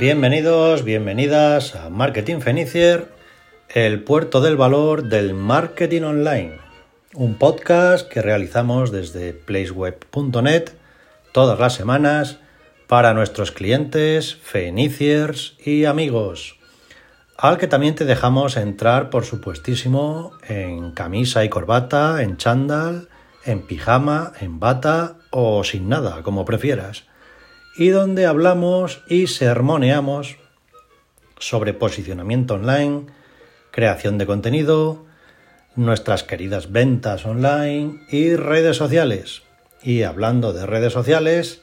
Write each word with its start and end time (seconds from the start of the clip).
Bienvenidos, 0.00 0.82
bienvenidas 0.82 1.76
a 1.76 1.90
Marketing 1.90 2.38
Fenicier, 2.38 3.12
el 3.68 4.02
puerto 4.02 4.40
del 4.40 4.56
valor 4.56 5.10
del 5.10 5.34
marketing 5.34 6.04
online, 6.04 6.52
un 7.12 7.34
podcast 7.34 8.08
que 8.08 8.22
realizamos 8.22 8.92
desde 8.92 9.34
placeweb.net 9.34 10.70
todas 11.32 11.60
las 11.60 11.74
semanas 11.74 12.38
para 12.86 13.12
nuestros 13.12 13.52
clientes, 13.52 14.36
feniciers 14.36 15.54
y 15.62 15.84
amigos, 15.84 16.58
al 17.36 17.58
que 17.58 17.66
también 17.66 17.94
te 17.94 18.06
dejamos 18.06 18.56
entrar, 18.56 19.10
por 19.10 19.26
supuestísimo, 19.26 20.32
en 20.48 20.92
camisa 20.92 21.44
y 21.44 21.50
corbata, 21.50 22.22
en 22.22 22.38
chándal, 22.38 23.10
en 23.44 23.66
pijama, 23.66 24.32
en 24.40 24.60
bata 24.60 25.16
o 25.28 25.62
sin 25.62 25.90
nada, 25.90 26.22
como 26.22 26.46
prefieras 26.46 27.09
y 27.80 27.88
donde 27.88 28.26
hablamos 28.26 29.02
y 29.08 29.26
sermoneamos 29.26 30.36
sobre 31.38 31.72
posicionamiento 31.72 32.56
online, 32.56 33.06
creación 33.70 34.18
de 34.18 34.26
contenido, 34.26 35.06
nuestras 35.76 36.22
queridas 36.22 36.72
ventas 36.72 37.24
online 37.24 38.02
y 38.10 38.36
redes 38.36 38.76
sociales. 38.76 39.44
Y 39.82 40.02
hablando 40.02 40.52
de 40.52 40.66
redes 40.66 40.92
sociales 40.92 41.62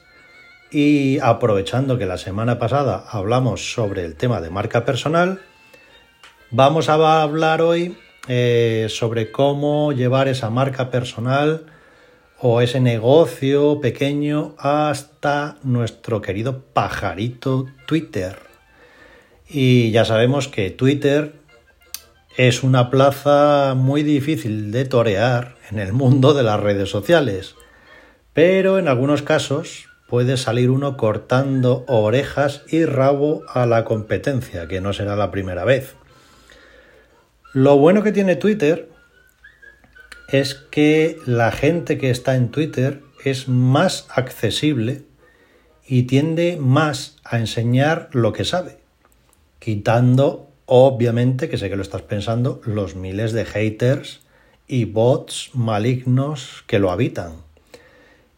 y 0.72 1.20
aprovechando 1.20 1.98
que 1.98 2.06
la 2.06 2.18
semana 2.18 2.58
pasada 2.58 3.04
hablamos 3.08 3.72
sobre 3.72 4.04
el 4.04 4.16
tema 4.16 4.40
de 4.40 4.50
marca 4.50 4.84
personal, 4.84 5.40
vamos 6.50 6.88
a 6.88 7.22
hablar 7.22 7.62
hoy 7.62 7.96
eh, 8.26 8.88
sobre 8.90 9.30
cómo 9.30 9.92
llevar 9.92 10.26
esa 10.26 10.50
marca 10.50 10.90
personal 10.90 11.66
o 12.40 12.60
ese 12.60 12.80
negocio 12.80 13.80
pequeño 13.80 14.54
hasta 14.58 15.56
nuestro 15.62 16.22
querido 16.22 16.62
pajarito 16.72 17.66
Twitter. 17.86 18.38
Y 19.48 19.90
ya 19.90 20.04
sabemos 20.04 20.48
que 20.48 20.70
Twitter 20.70 21.34
es 22.36 22.62
una 22.62 22.90
plaza 22.90 23.74
muy 23.76 24.02
difícil 24.02 24.70
de 24.70 24.84
torear 24.84 25.56
en 25.70 25.80
el 25.80 25.92
mundo 25.92 26.34
de 26.34 26.44
las 26.44 26.60
redes 26.60 26.88
sociales, 26.88 27.56
pero 28.32 28.78
en 28.78 28.86
algunos 28.86 29.22
casos 29.22 29.88
puede 30.08 30.36
salir 30.36 30.70
uno 30.70 30.96
cortando 30.96 31.84
orejas 31.88 32.62
y 32.68 32.84
rabo 32.84 33.42
a 33.52 33.66
la 33.66 33.84
competencia, 33.84 34.68
que 34.68 34.80
no 34.80 34.92
será 34.92 35.16
la 35.16 35.30
primera 35.30 35.64
vez. 35.64 35.96
Lo 37.52 37.76
bueno 37.76 38.02
que 38.02 38.12
tiene 38.12 38.36
Twitter 38.36 38.88
es 40.28 40.54
que 40.54 41.18
la 41.26 41.50
gente 41.50 41.96
que 41.98 42.10
está 42.10 42.36
en 42.36 42.50
Twitter 42.50 43.02
es 43.24 43.48
más 43.48 44.06
accesible 44.10 45.02
y 45.86 46.02
tiende 46.02 46.58
más 46.60 47.16
a 47.24 47.38
enseñar 47.38 48.10
lo 48.12 48.32
que 48.34 48.44
sabe, 48.44 48.78
quitando, 49.58 50.50
obviamente, 50.66 51.48
que 51.48 51.56
sé 51.56 51.70
que 51.70 51.76
lo 51.76 51.82
estás 51.82 52.02
pensando, 52.02 52.60
los 52.64 52.94
miles 52.94 53.32
de 53.32 53.46
haters 53.46 54.20
y 54.66 54.84
bots 54.84 55.50
malignos 55.54 56.62
que 56.66 56.78
lo 56.78 56.90
habitan. 56.90 57.32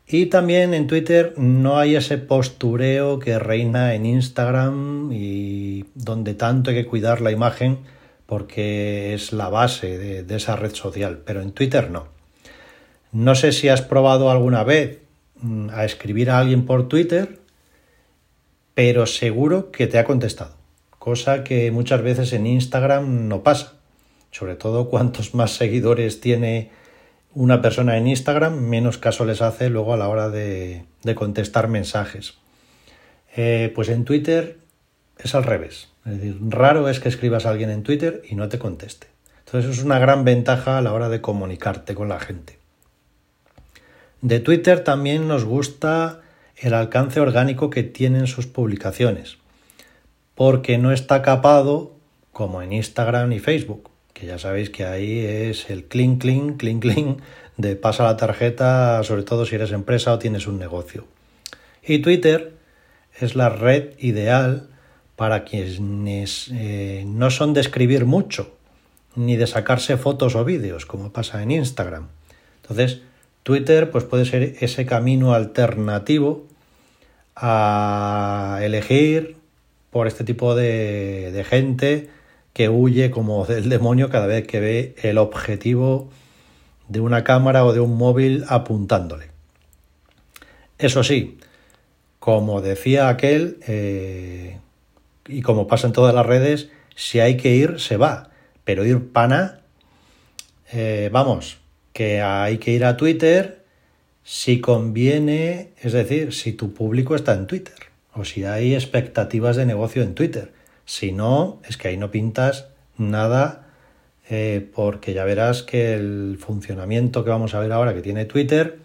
Y 0.07 0.27
también 0.27 0.75
en 0.75 0.87
Twitter 0.87 1.35
no 1.37 1.79
hay 1.79 1.97
ese 1.97 2.19
postureo 2.19 3.19
que 3.19 3.39
reina 3.39 3.95
en 3.95 4.07
Instagram 4.07 5.11
y 5.13 5.87
donde 5.95 6.35
tanto 6.35 6.71
hay 6.71 6.77
que 6.77 6.87
cuidar 6.87 7.21
la 7.21 7.33
imagen 7.33 7.79
porque 8.31 9.13
es 9.13 9.33
la 9.33 9.49
base 9.49 9.99
de, 9.99 10.37
esa 10.37 10.55
red 10.55 10.73
social, 10.73 11.21
pero 11.27 11.43
en 11.43 11.51
Twitter 11.51 11.91
no. 11.91 12.07
No 13.11 13.35
sé 13.35 13.51
si 13.51 13.69
has 13.69 13.83
probado 13.83 14.31
alguna 14.31 14.63
vez 14.63 15.01
mm, 15.41 15.71
a 15.71 15.85
escribir 15.85 16.31
a 16.31 16.39
alguien 16.39 16.65
por 16.65 16.87
Twitter, 16.87 17.41
pero 18.73 19.07
seguro 19.07 19.73
que 19.73 19.89
te 19.89 19.99
ha 19.99 20.05
contestado, 20.05 20.55
cosa 21.01 21.43
que 21.43 21.73
muchas 21.73 22.03
veces 22.03 22.33
en 22.33 22.47
Instagram 22.47 23.27
no 23.27 23.43
pasa. 23.43 23.73
Sobre 24.31 24.55
todo 24.55 24.89
cuantos 24.89 25.35
más 25.35 25.51
seguidores 25.51 26.21
tiene 26.21 26.71
una 27.35 27.61
persona 27.61 27.97
en 27.97 28.07
Instagram, 28.07 28.61
menos 28.61 28.97
caso 28.97 29.25
les 29.25 29.43
hace 29.43 29.71
luego 29.71 29.93
a 29.93 29.97
la 29.97 30.07
hora 30.07 30.31
de, 30.31 30.85
contestar 31.17 31.67
mensajes. 31.67 32.35
Eh, 33.35 33.73
pues 33.75 33.89
en 33.89 34.05
Twitter 34.05 34.59
es 35.19 35.35
al 35.35 35.43
revés. 35.43 35.90
Es 36.05 36.13
decir, 36.13 36.39
raro 36.49 36.89
es 36.89 37.01
que 37.01 37.09
escribas 37.09 37.47
a 37.47 37.51
alguien 37.51 37.71
en 37.71 37.83
Twitter 37.83 38.23
y 38.29 38.35
no 38.35 38.49
te 38.49 38.59
conteste. 38.59 39.09
Entonces 39.47 39.79
es 39.79 39.85
una 39.85 39.99
gran 39.99 40.25
ventaja 40.25 40.79
a 40.79 40.81
la 40.81 40.93
hora 40.93 41.09
de 41.09 41.21
comunicarte 41.21 41.95
con 41.95 42.09
la 42.09 42.21
gente. 42.21 42.59
De 44.23 44.41
Twitter 44.41 44.85
también 44.85 45.29
nos 45.29 45.45
gusta 45.45 46.21
el 46.57 46.75
alcance 46.75 47.21
orgánico 47.21 47.71
que 47.71 47.83
tienen 47.83 48.27
sus 48.27 48.47
publicaciones, 48.47 49.39
porque 50.35 50.79
no 50.79 50.93
está 50.93 51.23
capado 51.23 51.97
como 52.33 52.63
en 52.63 52.73
Instagram 52.73 53.33
y 53.33 53.41
Facebook, 53.41 53.91
que 54.13 54.27
ya 54.27 54.39
sabéis 54.39 54.71
que 54.71 54.85
ahí 54.85 55.19
es 55.21 55.71
el 55.71 55.85
clink, 55.85 56.21
clink, 56.21 56.59
clink, 56.59 56.83
clink 56.83 57.21
de 57.57 57.77
pasa 57.77 58.05
la 58.05 58.17
tarjeta, 58.17 59.03
sobre 59.05 59.23
todo 59.23 59.45
si 59.47 59.55
eres 59.55 59.73
empresa 59.73 60.13
o 60.13 60.19
tienes 60.19 60.47
un 60.47 60.59
negocio. 60.59 61.07
Y 61.83 61.99
Twitter 61.99 62.55
es 63.19 63.35
la 63.35 63.49
red 63.49 63.99
ideal 63.99 64.70
para 65.21 65.45
quienes 65.45 66.49
eh, 66.51 67.05
no 67.07 67.31
son 67.31 67.53
de 67.53 67.61
escribir 67.61 68.07
mucho, 68.07 68.55
ni 69.17 69.37
de 69.37 69.47
sacarse 69.47 69.99
fotos 69.99 70.35
o 70.35 70.47
vídeos, 70.47 70.87
como 70.87 71.13
pasa 71.13 71.43
en 71.43 71.51
Instagram. 71.51 72.09
Entonces, 72.63 73.03
Twitter 73.43 73.91
pues 73.91 74.05
puede 74.05 74.25
ser 74.25 74.57
ese 74.61 74.87
camino 74.87 75.35
alternativo 75.35 76.47
a 77.37 78.61
elegir 78.63 79.37
por 79.91 80.07
este 80.07 80.25
tipo 80.25 80.55
de, 80.55 81.45
gente 81.47 82.09
que 82.55 82.71
huye 82.71 83.11
como 83.11 83.45
del 83.45 83.69
demonio 83.69 84.09
cada 84.09 84.27
vez 84.27 84.47
que 84.47 84.59
ve 84.59 84.95
el 85.03 85.19
objetivo 85.19 86.09
de 86.89 87.01
una 87.01 87.25
cámara 87.25 87.67
o 87.67 87.75
de 87.75 87.81
un 87.81 87.99
móvil 87.99 88.47
apuntándole. 88.49 89.27
Eso 90.79 91.05
sí, 91.05 91.37
como 92.21 92.63
decía 92.63 93.11
aquel, 93.11 93.59
eh, 93.69 94.57
y 95.27 95.43
como 95.43 95.67
pasa 95.67 95.87
en 95.87 95.93
todas 95.93 96.15
las 96.15 96.27
redes, 96.27 96.71
si 96.95 97.21
hay 97.21 97.37
que 97.37 97.55
ir, 97.55 97.81
se 97.81 97.97
va. 97.97 98.31
Pero 98.65 98.85
ir 98.85 99.13
pana, 99.13 99.61
eh, 100.73 101.09
vamos, 101.13 101.59
que 101.93 102.21
hay 102.21 102.59
que 102.59 102.73
ir 102.73 102.85
a 102.85 102.97
Twitter 102.97 103.65
si 104.23 104.61
conviene, 104.61 105.71
es 105.81 105.93
decir, 105.93 106.33
si 106.33 106.53
tu 106.53 106.73
público 106.73 107.15
está 107.17 107.35
en 107.35 107.47
Twitter 107.47 107.75
o 108.15 108.25
si 108.25 108.45
hay 108.45 108.75
expectativas 108.75 109.57
de 109.57 109.67
negocio 109.67 110.03
en 110.03 110.15
Twitter. 110.15 110.53
Si 110.85 111.13
no, 111.13 111.61
es 111.69 111.77
que 111.77 111.89
ahí 111.89 111.97
no 111.97 112.11
pintas 112.11 112.69
nada 112.97 113.69
eh, 114.29 114.69
porque 114.75 115.15
ya 115.15 115.25
verás 115.25 115.63
que 115.63 115.95
el 115.95 116.37
funcionamiento 116.39 117.25
que 117.25 117.31
vamos 117.31 117.55
a 117.55 117.61
ver 117.61 117.73
ahora 117.73 117.95
que 117.95 118.03
tiene 118.03 118.25
Twitter 118.25 118.79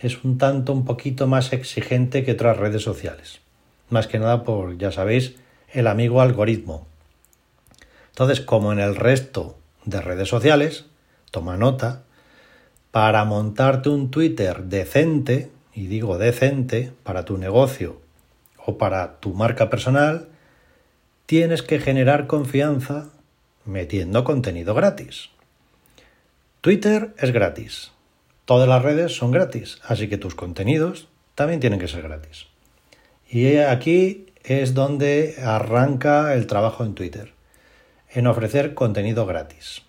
es 0.00 0.24
un 0.24 0.38
tanto 0.38 0.72
un 0.72 0.84
poquito 0.84 1.26
más 1.26 1.52
exigente 1.52 2.24
que 2.24 2.32
otras 2.32 2.56
redes 2.56 2.82
sociales. 2.82 3.40
Más 3.90 4.06
que 4.06 4.18
nada 4.18 4.44
por, 4.44 4.76
ya 4.76 4.90
sabéis, 4.90 5.36
el 5.74 5.88
amigo 5.88 6.22
algoritmo. 6.22 6.86
Entonces, 8.08 8.40
como 8.40 8.72
en 8.72 8.78
el 8.78 8.96
resto 8.96 9.58
de 9.84 10.00
redes 10.00 10.28
sociales, 10.28 10.86
toma 11.30 11.56
nota, 11.56 12.04
para 12.92 13.24
montarte 13.24 13.88
un 13.88 14.10
Twitter 14.10 14.64
decente, 14.64 15.50
y 15.74 15.88
digo 15.88 16.16
decente, 16.16 16.92
para 17.02 17.24
tu 17.24 17.38
negocio 17.38 18.00
o 18.64 18.78
para 18.78 19.18
tu 19.18 19.34
marca 19.34 19.68
personal, 19.68 20.28
tienes 21.26 21.62
que 21.62 21.80
generar 21.80 22.28
confianza 22.28 23.08
metiendo 23.64 24.22
contenido 24.22 24.74
gratis. 24.74 25.30
Twitter 26.60 27.14
es 27.18 27.32
gratis. 27.32 27.90
Todas 28.44 28.68
las 28.68 28.82
redes 28.82 29.16
son 29.16 29.32
gratis, 29.32 29.80
así 29.82 30.08
que 30.08 30.18
tus 30.18 30.36
contenidos 30.36 31.08
también 31.34 31.60
tienen 31.60 31.80
que 31.80 31.88
ser 31.88 32.02
gratis. 32.02 32.46
Y 33.28 33.56
aquí 33.56 34.26
es 34.44 34.74
donde 34.74 35.36
arranca 35.42 36.34
el 36.34 36.46
trabajo 36.46 36.84
en 36.84 36.94
Twitter, 36.94 37.32
en 38.10 38.26
ofrecer 38.26 38.74
contenido 38.74 39.24
gratis. 39.24 39.82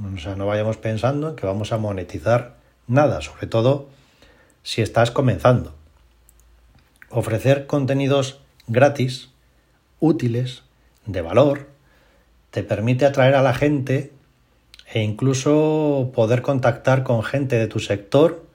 O 0.00 0.18
sea, 0.18 0.36
no 0.36 0.46
vayamos 0.46 0.76
pensando 0.76 1.30
en 1.30 1.36
que 1.36 1.46
vamos 1.46 1.72
a 1.72 1.78
monetizar 1.78 2.54
nada, 2.86 3.20
sobre 3.20 3.48
todo 3.48 3.88
si 4.62 4.82
estás 4.82 5.10
comenzando. 5.10 5.74
Ofrecer 7.10 7.66
contenidos 7.66 8.40
gratis, 8.68 9.30
útiles, 9.98 10.62
de 11.06 11.22
valor, 11.22 11.66
te 12.52 12.62
permite 12.62 13.04
atraer 13.04 13.34
a 13.34 13.42
la 13.42 13.54
gente 13.54 14.12
e 14.92 15.00
incluso 15.00 16.12
poder 16.14 16.42
contactar 16.42 17.02
con 17.02 17.24
gente 17.24 17.56
de 17.58 17.66
tu 17.66 17.80
sector 17.80 18.45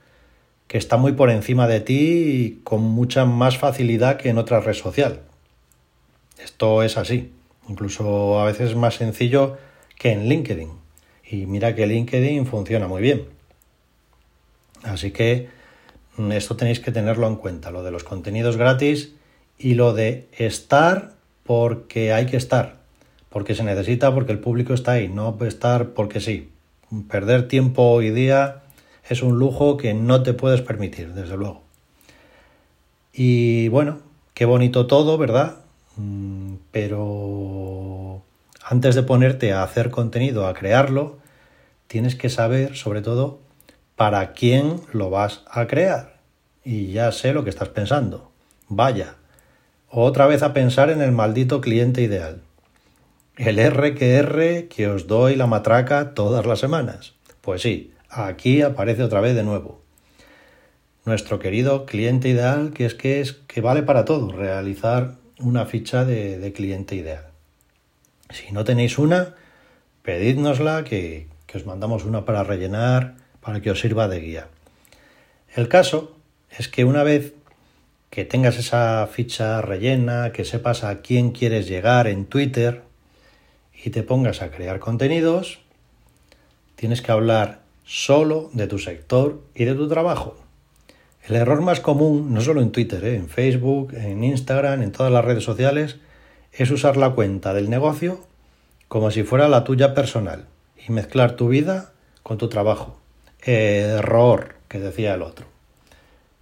que 0.71 0.77
está 0.77 0.95
muy 0.95 1.11
por 1.11 1.29
encima 1.29 1.67
de 1.67 1.81
ti 1.81 2.61
con 2.63 2.81
mucha 2.81 3.25
más 3.25 3.57
facilidad 3.57 4.15
que 4.15 4.29
en 4.29 4.37
otra 4.37 4.61
red 4.61 4.73
social. 4.73 5.19
Esto 6.41 6.81
es 6.81 6.95
así. 6.95 7.33
Incluso 7.67 8.39
a 8.39 8.45
veces 8.45 8.69
es 8.69 8.77
más 8.77 8.95
sencillo 8.95 9.57
que 9.99 10.13
en 10.13 10.29
LinkedIn. 10.29 10.69
Y 11.29 11.45
mira 11.45 11.75
que 11.75 11.85
LinkedIn 11.85 12.45
funciona 12.45 12.87
muy 12.87 13.01
bien. 13.01 13.25
Así 14.83 15.11
que 15.11 15.49
mm, 16.15 16.31
esto 16.31 16.55
tenéis 16.55 16.79
que 16.79 16.93
tenerlo 16.93 17.27
en 17.27 17.35
cuenta, 17.35 17.69
lo 17.69 17.83
de 17.83 17.91
los 17.91 18.05
contenidos 18.05 18.55
gratis 18.55 19.13
y 19.57 19.73
lo 19.73 19.93
de 19.93 20.29
estar 20.37 21.15
porque 21.43 22.13
hay 22.13 22.27
que 22.27 22.37
estar, 22.37 22.77
porque 23.27 23.55
se 23.55 23.65
necesita, 23.65 24.13
porque 24.13 24.31
el 24.31 24.39
público 24.39 24.73
está 24.73 24.93
ahí, 24.93 25.09
no 25.09 25.37
estar 25.41 25.89
porque 25.89 26.21
sí. 26.21 26.49
Perder 27.09 27.49
tiempo 27.49 27.83
hoy 27.91 28.11
día 28.11 28.60
es 29.13 29.21
un 29.21 29.37
lujo 29.37 29.77
que 29.77 29.93
no 29.93 30.23
te 30.23 30.33
puedes 30.33 30.61
permitir, 30.61 31.13
desde 31.13 31.37
luego. 31.37 31.63
Y 33.13 33.67
bueno, 33.67 33.99
qué 34.33 34.45
bonito 34.45 34.87
todo, 34.87 35.17
¿verdad? 35.17 35.57
Mm, 35.97 36.55
pero 36.71 38.23
antes 38.63 38.95
de 38.95 39.03
ponerte 39.03 39.53
a 39.53 39.63
hacer 39.63 39.89
contenido, 39.89 40.47
a 40.47 40.53
crearlo, 40.53 41.17
tienes 41.87 42.15
que 42.15 42.29
saber, 42.29 42.75
sobre 42.77 43.01
todo, 43.01 43.39
para 43.95 44.31
quién 44.33 44.81
lo 44.93 45.09
vas 45.09 45.43
a 45.47 45.67
crear. 45.67 46.17
Y 46.63 46.91
ya 46.91 47.11
sé 47.11 47.33
lo 47.33 47.43
que 47.43 47.49
estás 47.49 47.69
pensando. 47.69 48.31
Vaya, 48.69 49.15
otra 49.89 50.25
vez 50.25 50.41
a 50.41 50.53
pensar 50.53 50.89
en 50.89 51.01
el 51.01 51.11
maldito 51.11 51.59
cliente 51.59 52.01
ideal. 52.01 52.41
El 53.35 53.59
R 53.59 53.93
que 53.95 54.15
R 54.15 54.67
que 54.69 54.87
os 54.87 55.07
doy 55.07 55.35
la 55.35 55.47
matraca 55.47 56.13
todas 56.13 56.45
las 56.45 56.59
semanas. 56.59 57.13
Pues 57.41 57.61
sí, 57.61 57.90
aquí 58.11 58.61
aparece 58.61 59.03
otra 59.03 59.21
vez 59.21 59.35
de 59.35 59.43
nuevo. 59.43 59.81
Nuestro 61.05 61.39
querido 61.39 61.85
cliente 61.85 62.29
ideal, 62.29 62.73
que 62.73 62.85
es 62.85 62.93
que 62.93 63.21
es 63.21 63.33
que 63.33 63.61
vale 63.61 63.81
para 63.81 64.05
todo, 64.05 64.31
realizar 64.31 65.15
una 65.39 65.65
ficha 65.65 66.05
de, 66.05 66.53
cliente 66.53 66.95
ideal. 66.95 67.25
Si 68.29 68.51
no 68.51 68.63
tenéis 68.63 68.99
una, 68.99 69.35
pedídnosla 70.03 70.83
que, 70.83 71.27
que 71.47 71.57
os 71.57 71.65
mandamos 71.65 72.05
una 72.05 72.25
para 72.25 72.43
rellenar, 72.43 73.15
para 73.39 73.61
que 73.61 73.71
os 73.71 73.79
sirva 73.79 74.07
de 74.07 74.19
guía. 74.19 74.47
El 75.55 75.67
caso 75.67 76.15
es 76.55 76.67
que 76.67 76.85
una 76.85 77.03
vez 77.03 77.33
que 78.11 78.25
tengas 78.25 78.57
esa 78.57 79.07
ficha 79.07 79.61
rellena, 79.61 80.31
que 80.33 80.45
sepas 80.45 80.83
a 80.83 81.01
quién 81.01 81.31
quieres 81.31 81.67
llegar 81.67 82.07
en 82.07 82.25
Twitter 82.25 82.83
y 83.83 83.89
te 83.89 84.03
pongas 84.03 84.41
a 84.41 84.51
crear 84.51 84.79
contenidos, 84.79 85.59
tienes 86.75 87.01
que 87.01 87.11
hablar 87.11 87.60
solo 87.91 88.49
de 88.53 88.67
tu 88.67 88.79
sector 88.79 89.41
y 89.53 89.65
de 89.65 89.75
tu 89.75 89.89
trabajo. 89.89 90.37
El 91.27 91.35
error 91.35 91.61
más 91.61 91.81
común, 91.81 92.33
no 92.33 92.39
solo 92.39 92.61
en 92.61 92.71
Twitter, 92.71 93.03
¿eh? 93.03 93.15
en 93.15 93.27
Facebook, 93.27 93.93
en 93.93 94.23
Instagram, 94.23 94.81
en 94.81 94.93
todas 94.93 95.11
las 95.11 95.25
redes 95.25 95.43
sociales, 95.43 95.97
es 96.53 96.71
usar 96.71 96.95
la 96.95 97.09
cuenta 97.09 97.53
del 97.53 97.69
negocio 97.69 98.21
como 98.87 99.11
si 99.11 99.23
fuera 99.23 99.49
la 99.49 99.65
tuya 99.65 99.93
personal 99.93 100.45
y 100.87 100.93
mezclar 100.93 101.35
tu 101.35 101.49
vida 101.49 101.91
con 102.23 102.37
tu 102.37 102.47
trabajo. 102.47 102.97
Error, 103.41 104.55
que 104.69 104.79
decía 104.79 105.13
el 105.13 105.21
otro. 105.21 105.47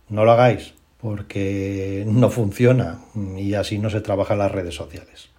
No 0.08 0.26
lo 0.26 0.34
hagáis, 0.34 0.76
porque 1.02 2.04
no 2.08 2.30
funciona 2.30 3.00
y 3.38 3.56
así 3.56 3.80
no 3.80 3.90
se 3.90 4.02
trabaja 4.02 4.36
las 4.36 4.52
redes 4.52 4.76
sociales. 4.76 5.30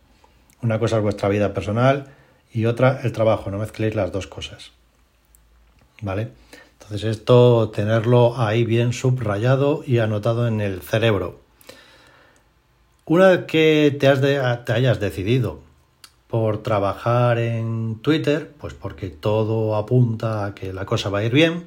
Una 0.60 0.80
cosa 0.80 0.96
es 0.96 1.02
vuestra 1.04 1.28
vida 1.28 1.54
personal 1.54 2.08
y 2.52 2.66
otra 2.66 3.00
el 3.04 3.12
trabajo, 3.12 3.52
no 3.52 3.58
mezcléis 3.58 3.94
las 3.94 4.10
dos 4.10 4.26
cosas. 4.26 4.72
¿Vale? 6.00 6.32
Entonces 6.73 7.05
esto 7.19 7.70
tenerlo 7.70 8.38
ahí 8.38 8.64
bien 8.64 8.93
subrayado 8.93 9.82
y 9.87 9.99
anotado 9.99 10.49
en 10.49 10.61
el 10.61 10.81
cerebro. 10.82 11.41
Una 13.05 13.29
vez 13.29 13.44
que 13.47 13.97
te, 13.99 14.08
has 14.08 14.20
te 14.64 14.73
hayas 14.73 15.00
decidido 15.00 15.61
por 16.29 16.62
trabajar 16.62 17.38
en 17.38 17.99
Twitter, 18.02 18.52
pues 18.58 18.73
porque 18.73 19.08
todo 19.08 19.76
apunta 19.76 20.47
a 20.47 20.55
que 20.55 20.73
la 20.73 20.87
cosa 20.87 21.11
va 21.11 21.19
a 21.19 21.25
ir 21.25 21.32
bien, 21.32 21.67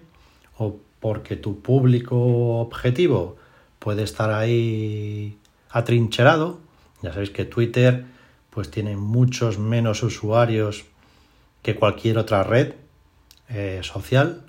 o 0.57 0.77
porque 0.99 1.35
tu 1.35 1.59
público 1.59 2.59
objetivo 2.61 3.35
puede 3.79 4.03
estar 4.03 4.31
ahí 4.31 5.37
atrincherado. 5.69 6.59
Ya 7.01 7.11
sabéis 7.11 7.31
que 7.31 7.43
Twitter 7.43 8.05
pues 8.49 8.71
tiene 8.71 8.95
muchos 8.95 9.59
menos 9.59 10.01
usuarios 10.03 10.85
que 11.61 11.75
cualquier 11.75 12.17
otra 12.17 12.43
red 12.43 12.73
eh, 13.49 13.81
social. 13.83 14.43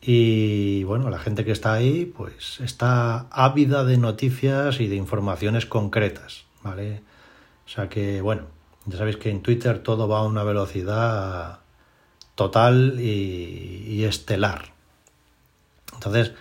Y 0.00 0.84
bueno, 0.84 1.10
la 1.10 1.18
gente 1.18 1.44
que 1.44 1.52
está 1.52 1.72
ahí 1.72 2.04
pues 2.04 2.60
está 2.60 3.26
ávida 3.30 3.84
de 3.84 3.98
noticias 3.98 4.80
y 4.80 4.86
de 4.86 4.96
informaciones 4.96 5.66
concretas, 5.66 6.44
¿vale? 6.62 7.02
O 7.66 7.68
sea 7.68 7.88
que 7.88 8.20
bueno, 8.20 8.42
ya 8.86 8.98
sabéis 8.98 9.16
que 9.16 9.30
en 9.30 9.42
Twitter 9.42 9.80
todo 9.80 10.06
va 10.08 10.20
a 10.20 10.24
una 10.24 10.44
velocidad 10.44 11.60
total 12.34 13.00
y, 13.00 14.04
estelar. 14.04 14.72
Entonces, 15.92 16.32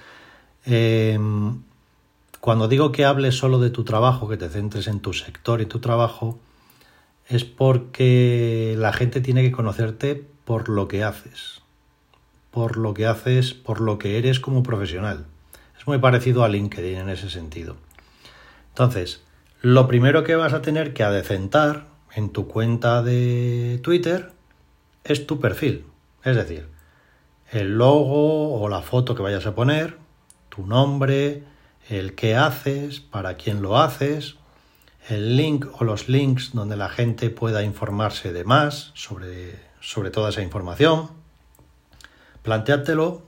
eh, 0.68 1.18
cuando 2.39 2.68
digo 2.68 2.91
que 2.91 3.03
hables 3.03 3.35
solo 3.35 3.59
de 3.59 3.71
tu 3.71 3.83
trabajo, 3.83 4.30
que 4.30 4.38
te 4.38 4.47
centres 4.47 4.88
en 4.88 5.00
tu 5.00 5.13
sector 5.13 5.59
y 5.59 5.65
tu 5.65 5.80
trabajo, 5.80 6.39
es 7.27 7.44
porque 7.44 8.75
la 8.77 8.94
gente 8.94 9.21
tiene 9.21 9.41
que 9.41 9.51
conocerte 9.51 10.23
por 10.45 10.69
lo 10.69 10.88
que 10.88 11.03
haces, 11.03 11.62
por 12.57 12.77
lo 12.77 12.95
que 12.95 13.06
haces, 13.06 13.54
por 13.54 13.81
lo 13.81 14.00
que 14.00 14.18
eres 14.18 14.39
como 14.39 14.63
profesional. 14.63 15.27
Es 15.77 15.86
muy 15.86 16.00
parecido 16.00 16.44
a 16.44 16.50
LinkedIn 16.50 16.98
en 16.98 17.09
ese 17.09 17.30
sentido. 17.30 17.77
Entonces, 18.69 19.21
lo 19.62 19.88
primero 19.88 20.24
que 20.24 20.36
vas 20.36 20.54
a 20.54 20.63
tener 20.63 20.92
que 20.95 21.04
adecentar 21.04 21.86
en 22.15 22.31
tu 22.31 22.48
cuenta 22.48 23.04
de 23.04 23.80
Twitter 23.83 24.31
es 25.04 25.27
tu 25.27 25.39
perfil. 25.39 25.86
Es 26.24 26.36
decir, 26.36 26.68
el 27.51 27.77
logo 27.77 28.59
o 28.59 28.68
la 28.69 28.81
foto 28.81 29.13
que 29.13 29.21
vayas 29.21 29.45
a 29.45 29.54
poner, 29.54 30.00
tu 30.50 30.65
nombre, 30.65 31.44
el 31.89 32.15
qué 32.15 32.36
haces, 32.36 33.01
para 33.01 33.36
quién 33.36 33.62
lo 33.62 33.77
haces, 33.77 34.38
el 35.09 35.38
link 35.38 35.68
o 35.80 35.83
los 35.83 36.09
links 36.09 36.54
donde 36.54 36.75
la 36.75 36.89
gente 36.89 37.30
pueda 37.30 37.62
informarse 37.62 38.33
de 38.33 38.44
más 38.45 38.89
sobre, 38.95 39.59
sobre 39.80 40.09
toda 40.09 40.31
esa 40.31 40.42
información. 40.42 41.26
Plantéatelo, 42.47 43.23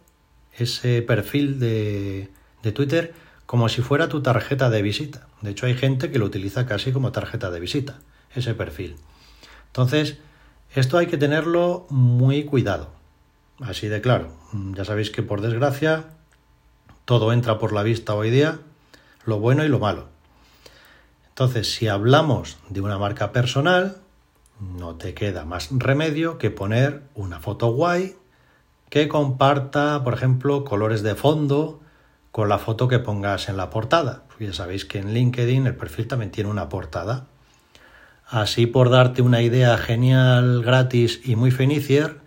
ese 0.54 1.01
perfil 1.01 1.60
de, 1.60 2.30
de 2.64 2.71
Twitter, 2.71 3.14
como 3.45 3.68
si 3.68 3.81
fuera 3.81 4.07
tu 4.07 4.21
tarjeta 4.21 4.69
de 4.69 4.81
visita. 4.81 5.28
De 5.42 5.49
hecho, 5.49 5.66
hay 5.66 5.76
gente 5.76 6.09
que 6.09 6.19
lo 6.19 6.26
utiliza 6.26 6.66
casi 6.66 6.94
como 6.94 7.11
tarjeta 7.11 7.52
de 7.52 7.59
visita, 7.59 7.99
ese 8.33 8.54
perfil. 8.54 8.95
Entonces, 9.68 10.19
esto 10.73 10.97
hay 10.97 11.07
que 11.07 11.18
tenerlo 11.18 11.85
muy 11.90 12.45
cuidado. 12.45 12.92
Así 13.59 13.90
de 13.90 13.99
claro. 13.99 14.38
Ya 14.54 14.85
sabéis 14.85 15.11
que 15.11 15.21
por 15.21 15.42
desgracia 15.42 16.06
todo 17.04 17.33
entra 17.33 17.59
por 17.59 17.73
la 17.73 17.83
vista 17.83 18.14
hoy 18.14 18.30
día, 18.30 18.61
lo 19.26 19.38
bueno 19.42 19.66
y 19.66 19.68
lo 19.68 19.80
malo. 19.80 20.07
Entonces, 21.28 21.73
si 21.73 21.90
hablamos 21.90 22.57
de 22.69 22.80
una 22.80 22.97
marca 22.97 23.33
personal, 23.33 23.97
no 24.61 24.95
te 24.95 25.14
queda 25.14 25.44
más 25.44 25.68
remedio 25.71 26.38
que 26.38 26.52
poner 26.52 27.04
una 27.16 27.42
foto 27.42 27.73
guay 27.73 28.16
que 28.90 29.08
comparta, 29.08 30.04
por 30.04 30.14
ejemplo, 30.14 30.64
colores 30.64 31.04
de 31.04 31.16
fondo 31.16 31.80
con 32.31 32.50
la 32.50 32.60
foto 32.60 32.88
que 32.88 33.00
pongas 33.00 33.50
en 33.50 33.58
la 33.58 33.69
portada. 33.69 34.24
Ya 34.40 34.54
sabéis 34.54 34.86
que 34.86 35.00
en 35.00 35.14
LinkedIn 35.14 35.68
el 35.68 35.76
perfil 35.76 36.08
también 36.08 36.31
tiene 36.31 36.50
una 36.50 36.69
portada. 36.69 37.28
Así 38.28 38.68
por 38.68 38.90
darte 38.90 39.22
una 39.22 39.42
idea 39.42 39.78
genial, 39.78 40.62
gratis 40.64 41.22
y 41.24 41.36
muy 41.36 41.52
fenicier, 41.52 42.19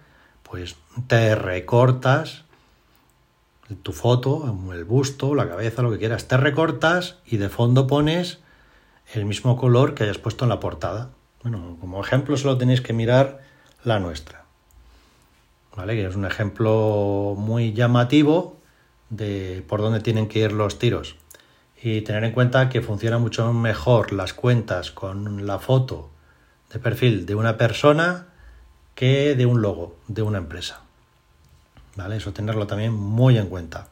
pues 0.42 0.76
te 1.06 1.34
recortas 1.34 2.44
tu 3.82 3.92
foto, 3.92 4.44
el 4.72 4.84
busto, 4.84 5.34
la 5.34 5.48
cabeza, 5.48 5.82
lo 5.82 5.90
que 5.90 5.98
quieras, 5.98 6.28
te 6.28 6.36
recortas 6.36 7.16
y 7.24 7.38
de 7.38 7.48
fondo 7.48 7.86
pones 7.86 8.40
el 9.14 9.24
mismo 9.24 9.56
color 9.56 9.94
que 9.94 10.04
hayas 10.04 10.18
puesto 10.18 10.44
en 10.44 10.50
la 10.50 10.60
portada. 10.60 11.10
Bueno, 11.42 11.76
como 11.80 12.02
ejemplo 12.02 12.36
solo 12.36 12.58
tenéis 12.58 12.82
que 12.82 12.92
mirar 12.92 13.40
la 13.84 13.98
nuestra. 13.98 14.41
¿Vale? 15.76 15.94
Que 15.94 16.06
es 16.06 16.16
un 16.16 16.26
ejemplo 16.26 17.34
muy 17.36 17.72
llamativo 17.72 18.58
de 19.10 19.64
por 19.68 19.80
dónde 19.80 20.00
tienen 20.00 20.28
que 20.28 20.40
ir 20.40 20.52
los 20.52 20.78
tiros. 20.78 21.16
Y 21.82 22.02
tener 22.02 22.24
en 22.24 22.32
cuenta 22.32 22.68
que 22.68 22.80
funciona 22.80 23.18
mucho 23.18 23.52
mejor 23.52 24.12
las 24.12 24.34
cuentas 24.34 24.90
con 24.90 25.46
la 25.46 25.58
foto 25.58 26.10
de 26.72 26.78
perfil 26.78 27.26
de 27.26 27.34
una 27.34 27.56
persona 27.56 28.28
que 28.94 29.34
de 29.34 29.46
un 29.46 29.62
logo 29.62 29.96
de 30.08 30.22
una 30.22 30.38
empresa. 30.38 30.80
¿vale? 31.96 32.16
Eso 32.16 32.32
tenerlo 32.32 32.66
también 32.66 32.92
muy 32.92 33.38
en 33.38 33.48
cuenta. 33.48 33.88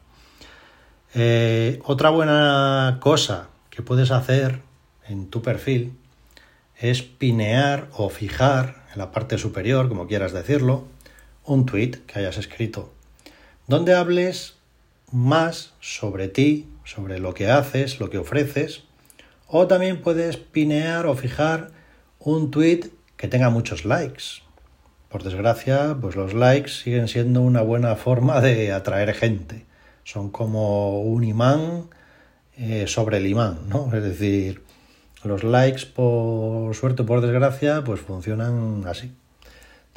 Eh, 1.13 1.79
otra 1.83 2.09
buena 2.09 2.97
cosa 3.01 3.49
que 3.69 3.81
puedes 3.81 4.11
hacer 4.11 4.61
en 5.07 5.29
tu 5.29 5.41
perfil 5.41 5.97
es 6.77 7.01
pinear 7.01 7.89
o 7.93 8.09
fijar 8.09 8.85
en 8.93 8.99
la 8.99 9.11
parte 9.11 9.37
superior, 9.37 9.87
como 9.87 10.07
quieras 10.07 10.31
decirlo, 10.31 10.85
un 11.51 11.65
tweet 11.65 11.91
que 12.07 12.19
hayas 12.19 12.37
escrito, 12.37 12.93
donde 13.67 13.93
hables 13.93 14.55
más 15.11 15.73
sobre 15.81 16.29
ti, 16.29 16.67
sobre 16.85 17.19
lo 17.19 17.33
que 17.33 17.49
haces, 17.49 17.99
lo 17.99 18.09
que 18.09 18.17
ofreces, 18.17 18.83
o 19.47 19.67
también 19.67 20.01
puedes 20.01 20.37
pinear 20.37 21.05
o 21.05 21.15
fijar 21.15 21.71
un 22.19 22.51
tweet 22.51 22.91
que 23.17 23.27
tenga 23.27 23.49
muchos 23.49 23.83
likes, 23.83 24.43
por 25.09 25.23
desgracia, 25.23 25.97
pues 25.99 26.15
los 26.15 26.33
likes 26.33 26.69
siguen 26.69 27.09
siendo 27.09 27.41
una 27.41 27.61
buena 27.61 27.97
forma 27.97 28.39
de 28.39 28.71
atraer 28.71 29.13
gente. 29.13 29.65
Son 30.05 30.31
como 30.31 31.01
un 31.01 31.25
imán 31.25 31.89
eh, 32.55 32.85
sobre 32.87 33.17
el 33.17 33.27
imán, 33.27 33.67
¿no? 33.67 33.93
Es 33.93 34.03
decir, 34.03 34.63
Los 35.23 35.43
likes, 35.43 35.85
por 35.85 36.73
suerte 36.73 37.03
o 37.03 37.05
por 37.05 37.21
desgracia, 37.21 37.83
pues 37.83 37.99
funcionan 37.99 38.87
así. 38.87 39.11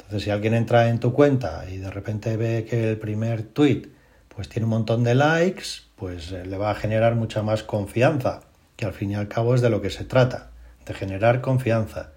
Entonces, 0.05 0.23
si 0.23 0.29
alguien 0.29 0.53
entra 0.53 0.89
en 0.89 0.99
tu 0.99 1.13
cuenta 1.13 1.65
y 1.69 1.77
de 1.77 1.89
repente 1.89 2.37
ve 2.37 2.65
que 2.69 2.91
el 2.91 2.97
primer 2.97 3.41
tweet 3.43 3.89
pues 4.35 4.49
tiene 4.49 4.65
un 4.65 4.71
montón 4.71 5.03
de 5.03 5.15
likes, 5.15 5.63
pues 5.95 6.31
eh, 6.31 6.45
le 6.45 6.57
va 6.57 6.71
a 6.71 6.75
generar 6.75 7.15
mucha 7.15 7.41
más 7.41 7.63
confianza, 7.63 8.41
que 8.75 8.85
al 8.85 8.93
fin 8.93 9.11
y 9.11 9.15
al 9.15 9.27
cabo 9.27 9.55
es 9.55 9.61
de 9.61 9.69
lo 9.69 9.81
que 9.81 9.89
se 9.89 10.03
trata, 10.03 10.51
de 10.85 10.93
generar 10.93 11.41
confianza. 11.41 12.11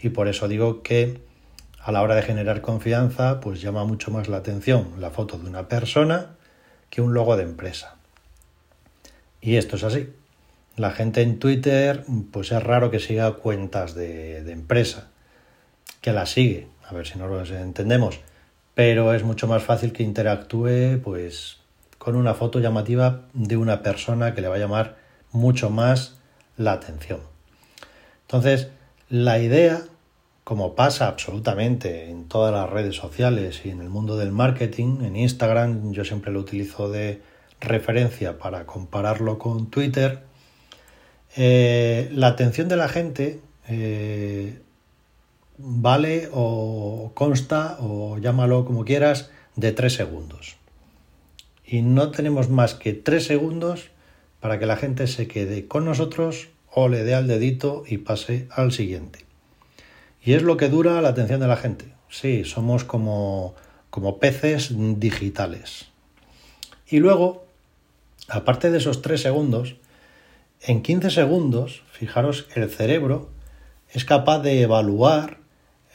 Y 0.00 0.08
por 0.08 0.28
eso 0.28 0.48
digo 0.48 0.82
que 0.82 1.20
a 1.80 1.92
la 1.92 2.02
hora 2.02 2.16
de 2.16 2.22
generar 2.22 2.60
confianza, 2.60 3.38
pues 3.40 3.60
llama 3.60 3.84
mucho 3.84 4.10
más 4.10 4.28
la 4.28 4.38
atención 4.38 4.94
la 4.98 5.10
foto 5.10 5.38
de 5.38 5.48
una 5.48 5.68
persona 5.68 6.36
que 6.90 7.02
un 7.02 7.14
logo 7.14 7.36
de 7.36 7.44
empresa. 7.44 7.96
Y 9.40 9.56
esto 9.56 9.76
es 9.76 9.84
así. 9.84 10.12
La 10.76 10.90
gente 10.90 11.22
en 11.22 11.38
Twitter, 11.38 12.04
pues 12.32 12.50
es 12.50 12.62
raro 12.62 12.90
que 12.90 12.98
siga 12.98 13.34
cuentas 13.34 13.94
de, 13.94 14.42
de 14.42 14.52
empresa, 14.52 15.08
que 16.00 16.12
la 16.12 16.26
sigue, 16.26 16.68
a 16.88 16.94
ver 16.94 17.06
si 17.06 17.18
no 17.18 17.26
lo 17.28 17.44
entendemos, 17.44 18.20
pero 18.74 19.12
es 19.12 19.22
mucho 19.22 19.46
más 19.46 19.62
fácil 19.62 19.92
que 19.92 20.02
interactúe, 20.02 21.00
pues, 21.02 21.58
con 21.98 22.16
una 22.16 22.34
foto 22.34 22.60
llamativa 22.60 23.26
de 23.34 23.56
una 23.56 23.82
persona 23.82 24.34
que 24.34 24.40
le 24.40 24.48
va 24.48 24.54
a 24.54 24.58
llamar 24.58 24.96
mucho 25.30 25.68
más 25.68 26.16
la 26.56 26.72
atención. 26.72 27.20
Entonces, 28.22 28.68
la 29.10 29.38
idea, 29.38 29.82
como 30.44 30.74
pasa 30.74 31.08
absolutamente 31.08 32.08
en 32.08 32.28
todas 32.28 32.52
las 32.52 32.70
redes 32.70 32.96
sociales 32.96 33.60
y 33.64 33.70
en 33.70 33.80
el 33.80 33.90
mundo 33.90 34.16
del 34.16 34.32
marketing, 34.32 35.02
en 35.02 35.16
Instagram 35.16 35.92
yo 35.92 36.04
siempre 36.04 36.32
lo 36.32 36.40
utilizo 36.40 36.90
de 36.90 37.20
referencia 37.60 38.38
para 38.38 38.64
compararlo 38.64 39.38
con 39.38 39.70
Twitter, 39.70 40.20
eh, 41.36 42.08
la 42.12 42.28
atención 42.28 42.68
de 42.68 42.76
la 42.76 42.88
gente 42.88 43.40
eh, 43.68 44.60
vale 45.58 46.28
o 46.32 47.12
consta 47.14 47.76
o 47.80 48.18
llámalo 48.18 48.64
como 48.64 48.84
quieras 48.84 49.30
de 49.56 49.72
tres 49.72 49.94
segundos. 49.94 50.56
Y 51.64 51.82
no 51.82 52.10
tenemos 52.10 52.48
más 52.48 52.74
que 52.74 52.94
tres 52.94 53.24
segundos 53.24 53.90
para 54.40 54.58
que 54.58 54.66
la 54.66 54.76
gente 54.76 55.06
se 55.06 55.28
quede 55.28 55.66
con 55.66 55.84
nosotros 55.84 56.48
o 56.72 56.88
le 56.88 57.04
dé 57.04 57.14
al 57.14 57.26
dedito 57.26 57.84
y 57.86 57.98
pase 57.98 58.46
al 58.50 58.72
siguiente. 58.72 59.24
Y 60.22 60.32
es 60.32 60.42
lo 60.42 60.56
que 60.56 60.68
dura 60.68 61.02
la 61.02 61.10
atención 61.10 61.40
de 61.40 61.48
la 61.48 61.56
gente. 61.56 61.92
Sí, 62.08 62.44
somos 62.44 62.84
como, 62.84 63.54
como 63.90 64.18
peces 64.18 64.70
digitales. 64.98 65.86
Y 66.88 67.00
luego 67.00 67.48
aparte 68.28 68.70
de 68.70 68.78
esos 68.78 69.02
tres 69.02 69.22
segundos, 69.22 69.76
en 70.62 70.82
15 70.82 71.10
segundos, 71.10 71.82
fijaros, 71.90 72.46
el 72.54 72.70
cerebro 72.70 73.30
es 73.92 74.04
capaz 74.04 74.40
de 74.40 74.62
evaluar 74.62 75.38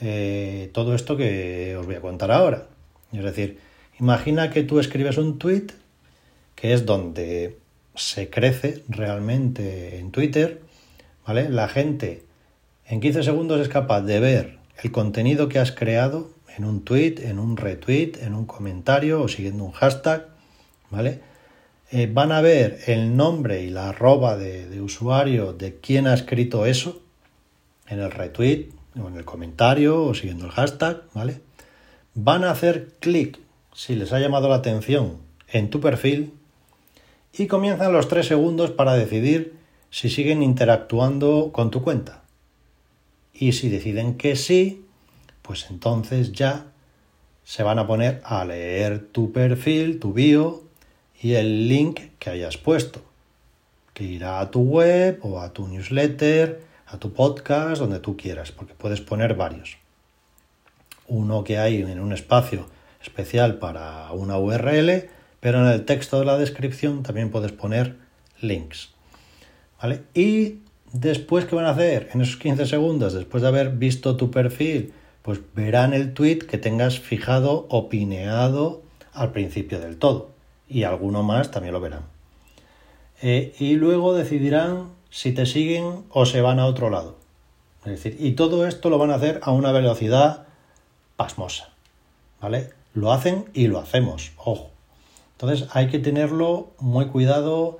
eh, 0.01 0.69
todo 0.73 0.95
esto 0.95 1.17
que 1.17 1.75
os 1.77 1.85
voy 1.85 1.95
a 1.95 2.01
contar 2.01 2.31
ahora. 2.31 2.67
Es 3.11 3.23
decir, 3.23 3.59
imagina 3.99 4.49
que 4.49 4.63
tú 4.63 4.79
escribes 4.79 5.17
un 5.17 5.39
tweet, 5.39 5.67
que 6.55 6.73
es 6.73 6.85
donde 6.85 7.57
se 7.95 8.29
crece 8.29 8.83
realmente 8.89 9.99
en 9.99 10.11
Twitter, 10.11 10.61
¿vale? 11.25 11.49
La 11.49 11.67
gente 11.67 12.23
en 12.87 12.99
15 12.99 13.23
segundos 13.23 13.61
es 13.61 13.69
capaz 13.69 14.01
de 14.01 14.19
ver 14.19 14.57
el 14.81 14.91
contenido 14.91 15.49
que 15.49 15.59
has 15.59 15.71
creado 15.71 16.31
en 16.57 16.65
un 16.65 16.83
tweet, 16.83 17.15
en 17.23 17.39
un 17.39 17.57
retweet, 17.57 18.13
en 18.21 18.33
un 18.33 18.45
comentario 18.45 19.21
o 19.21 19.27
siguiendo 19.27 19.63
un 19.63 19.71
hashtag, 19.71 20.27
¿vale? 20.89 21.21
Eh, 21.91 22.09
van 22.11 22.31
a 22.31 22.41
ver 22.41 22.79
el 22.87 23.15
nombre 23.15 23.61
y 23.61 23.69
la 23.69 23.89
arroba 23.89 24.35
de, 24.35 24.81
usuario 24.81 25.53
de 25.53 25.75
quien 25.75 26.07
ha 26.07 26.13
escrito 26.13 26.65
eso 26.65 27.01
en 27.87 27.99
el 27.99 28.11
retweet 28.11 28.69
o 29.01 29.07
en 29.07 29.17
el 29.17 29.25
comentario 29.25 30.03
o 30.03 30.13
siguiendo 30.13 30.45
el 30.45 30.51
hashtag, 30.51 31.03
¿vale? 31.13 31.41
Van 32.15 32.43
a 32.43 32.51
hacer 32.51 32.93
clic 32.99 33.39
si 33.73 33.95
les 33.95 34.13
ha 34.13 34.19
llamado 34.19 34.49
la 34.49 34.55
atención 34.55 35.17
en 35.47 35.69
tu 35.69 35.79
perfil 35.79 36.33
y 37.33 37.47
comienzan 37.47 37.93
los 37.93 38.07
tres 38.07 38.27
segundos 38.27 38.71
para 38.71 38.93
decidir 38.93 39.57
si 39.89 40.09
siguen 40.09 40.43
interactuando 40.43 41.51
con 41.51 41.71
tu 41.71 41.81
cuenta. 41.81 42.23
Y 43.33 43.53
si 43.53 43.69
deciden 43.69 44.15
que 44.17 44.35
sí, 44.35 44.85
pues 45.41 45.67
entonces 45.69 46.31
ya 46.31 46.67
se 47.43 47.63
van 47.63 47.79
a 47.79 47.87
poner 47.87 48.21
a 48.23 48.45
leer 48.45 49.07
tu 49.11 49.31
perfil, 49.31 49.99
tu 49.99 50.13
bio, 50.13 50.63
y 51.21 51.33
el 51.33 51.67
link 51.67 51.99
que 52.19 52.29
hayas 52.29 52.57
puesto, 52.57 53.01
que 53.93 54.03
irá 54.03 54.39
a 54.39 54.51
tu 54.51 54.61
web 54.61 55.19
o 55.23 55.39
a 55.39 55.53
tu 55.53 55.67
newsletter, 55.67 56.61
a 56.93 56.99
tu 56.99 57.11
podcast, 57.11 57.81
donde 57.81 57.99
tú 57.99 58.15
quieras, 58.15 58.51
porque 58.51 58.73
puedes 58.73 59.01
poner 59.01 59.33
varios. 59.33 59.77
Uno 61.07 61.43
que 61.43 61.57
hay 61.57 61.81
en 61.81 61.99
un 61.99 62.13
espacio 62.13 62.67
especial 63.01 63.55
para 63.55 64.11
una 64.11 64.37
URL, 64.37 65.09
pero 65.39 65.59
en 65.59 65.67
el 65.67 65.85
texto 65.85 66.19
de 66.19 66.25
la 66.25 66.37
descripción 66.37 67.03
también 67.03 67.31
puedes 67.31 67.51
poner 67.51 67.97
links. 68.39 68.91
¿Vale? 69.81 70.03
Y 70.13 70.59
después, 70.93 71.45
¿qué 71.45 71.55
van 71.55 71.65
a 71.65 71.71
hacer? 71.71 72.09
En 72.13 72.21
esos 72.21 72.37
15 72.37 72.65
segundos, 72.67 73.13
después 73.13 73.41
de 73.41 73.49
haber 73.49 73.71
visto 73.71 74.15
tu 74.15 74.31
perfil, 74.31 74.93
pues 75.23 75.39
verán 75.55 75.93
el 75.93 76.13
tweet 76.13 76.39
que 76.39 76.57
tengas 76.57 76.99
fijado 76.99 77.65
o 77.69 77.89
pineado 77.89 78.83
al 79.13 79.31
principio 79.31 79.79
del 79.79 79.97
todo 79.97 80.33
y 80.69 80.83
alguno 80.83 81.23
más 81.23 81.51
también 81.51 81.73
lo 81.73 81.81
verán. 81.81 82.03
Eh, 83.21 83.53
y 83.59 83.75
luego 83.75 84.13
decidirán 84.13 84.89
si 85.13 85.31
te 85.31 85.45
siguen 85.45 86.05
o 86.09 86.25
se 86.25 86.41
van 86.41 86.59
a 86.59 86.65
otro 86.65 86.89
lado. 86.89 87.15
Es 87.85 87.91
decir, 87.91 88.17
y 88.19 88.31
todo 88.31 88.65
esto 88.65 88.89
lo 88.89 88.97
van 88.97 89.11
a 89.11 89.15
hacer 89.15 89.39
a 89.43 89.51
una 89.51 89.71
velocidad 89.71 90.47
pasmosa. 91.17 91.69
¿Vale? 92.41 92.71
Lo 92.95 93.13
hacen 93.13 93.45
y 93.53 93.67
lo 93.67 93.79
hacemos, 93.79 94.31
ojo. 94.37 94.71
Entonces 95.33 95.69
hay 95.71 95.87
que 95.89 95.99
tenerlo 95.99 96.71
muy 96.79 97.05
cuidado, 97.05 97.77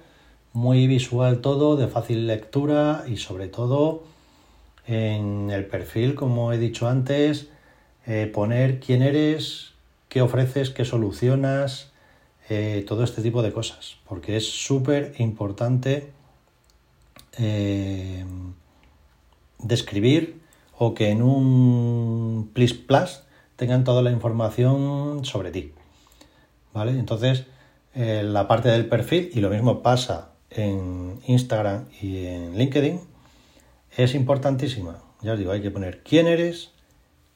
muy 0.54 0.86
visual 0.86 1.42
todo, 1.42 1.76
de 1.76 1.88
fácil 1.88 2.28
lectura 2.28 3.04
y 3.08 3.18
sobre 3.18 3.48
todo 3.48 4.04
en 4.86 5.50
el 5.50 5.66
perfil, 5.66 6.14
como 6.14 6.54
he 6.54 6.60
dicho 6.60 6.88
antes, 6.88 7.48
eh, 8.06 8.30
poner 8.32 8.80
quién 8.80 9.02
eres, 9.02 9.72
qué 10.08 10.22
ofreces, 10.22 10.70
qué 10.70 10.86
solucionas, 10.86 11.92
eh, 12.48 12.86
todo 12.88 13.04
este 13.04 13.24
tipo 13.24 13.42
de 13.42 13.52
cosas, 13.52 13.98
porque 14.08 14.38
es 14.38 14.48
súper 14.48 15.16
importante 15.18 16.12
eh, 17.38 18.26
describir 19.60 20.42
o 20.78 20.94
que 20.94 21.10
en 21.10 21.22
un 21.22 22.50
Plus 22.54 22.74
Plus 22.74 23.24
tengan 23.56 23.84
toda 23.84 24.02
la 24.02 24.12
información 24.12 25.24
sobre 25.26 25.52
ti. 25.52 25.72
¿Vale? 26.74 26.92
Entonces, 26.92 27.46
eh, 27.94 28.24
la 28.24 28.48
parte 28.48 28.70
del 28.70 28.88
perfil, 28.88 29.30
y 29.34 29.40
lo 29.40 29.50
mismo 29.50 29.84
pasa 29.84 30.32
en 30.50 31.20
Instagram 31.28 31.86
y 32.02 32.26
en 32.26 32.58
LinkedIn, 32.58 33.00
es 33.96 34.16
importantísima. 34.16 35.00
Ya 35.22 35.34
os 35.34 35.40
digo, 35.40 35.52
hay 35.52 35.62
que 35.62 35.72
poner 35.72 36.02
quién 36.04 36.28
eres, 36.28 36.72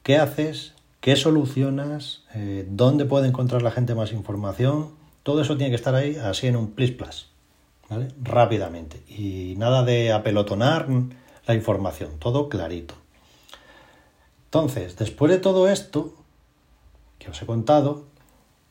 qué 0.02 0.16
haces, 0.16 0.74
qué 1.00 1.14
solucionas, 1.16 2.24
dónde 2.66 3.04
puede 3.04 3.28
encontrar 3.28 3.62
la 3.62 3.70
gente 3.70 3.94
más 3.94 4.12
información, 4.12 4.90
todo 5.22 5.42
eso 5.42 5.56
tiene 5.56 5.70
que 5.70 5.76
estar 5.76 5.94
ahí 5.94 6.16
así 6.16 6.46
en 6.46 6.56
un 6.56 6.72
plis 6.72 6.90
plus, 6.90 7.28
¿vale? 7.88 8.08
Rápidamente. 8.22 9.02
Y 9.08 9.54
nada 9.56 9.82
de 9.82 10.12
apelotonar 10.12 10.88
la 11.46 11.54
información, 11.54 12.18
todo 12.18 12.48
clarito. 12.48 12.94
Entonces, 14.46 14.96
después 14.96 15.30
de 15.30 15.38
todo 15.38 15.68
esto 15.68 16.14
que 17.18 17.30
os 17.30 17.42
he 17.42 17.46
contado, 17.46 18.04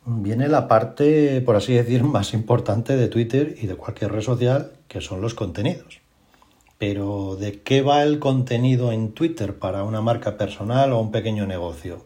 viene 0.05 0.47
la 0.47 0.67
parte, 0.67 1.41
por 1.41 1.55
así 1.55 1.73
decir, 1.73 2.03
más 2.03 2.33
importante 2.33 2.95
de 2.95 3.07
Twitter 3.07 3.55
y 3.59 3.67
de 3.67 3.75
cualquier 3.75 4.11
red 4.11 4.21
social, 4.21 4.71
que 4.87 5.01
son 5.01 5.21
los 5.21 5.33
contenidos. 5.33 5.99
Pero 6.77 7.35
¿de 7.35 7.61
qué 7.61 7.81
va 7.81 8.03
el 8.03 8.19
contenido 8.19 8.91
en 8.91 9.11
Twitter 9.13 9.57
para 9.57 9.83
una 9.83 10.01
marca 10.01 10.37
personal 10.37 10.93
o 10.93 10.99
un 10.99 11.11
pequeño 11.11 11.47
negocio? 11.47 12.05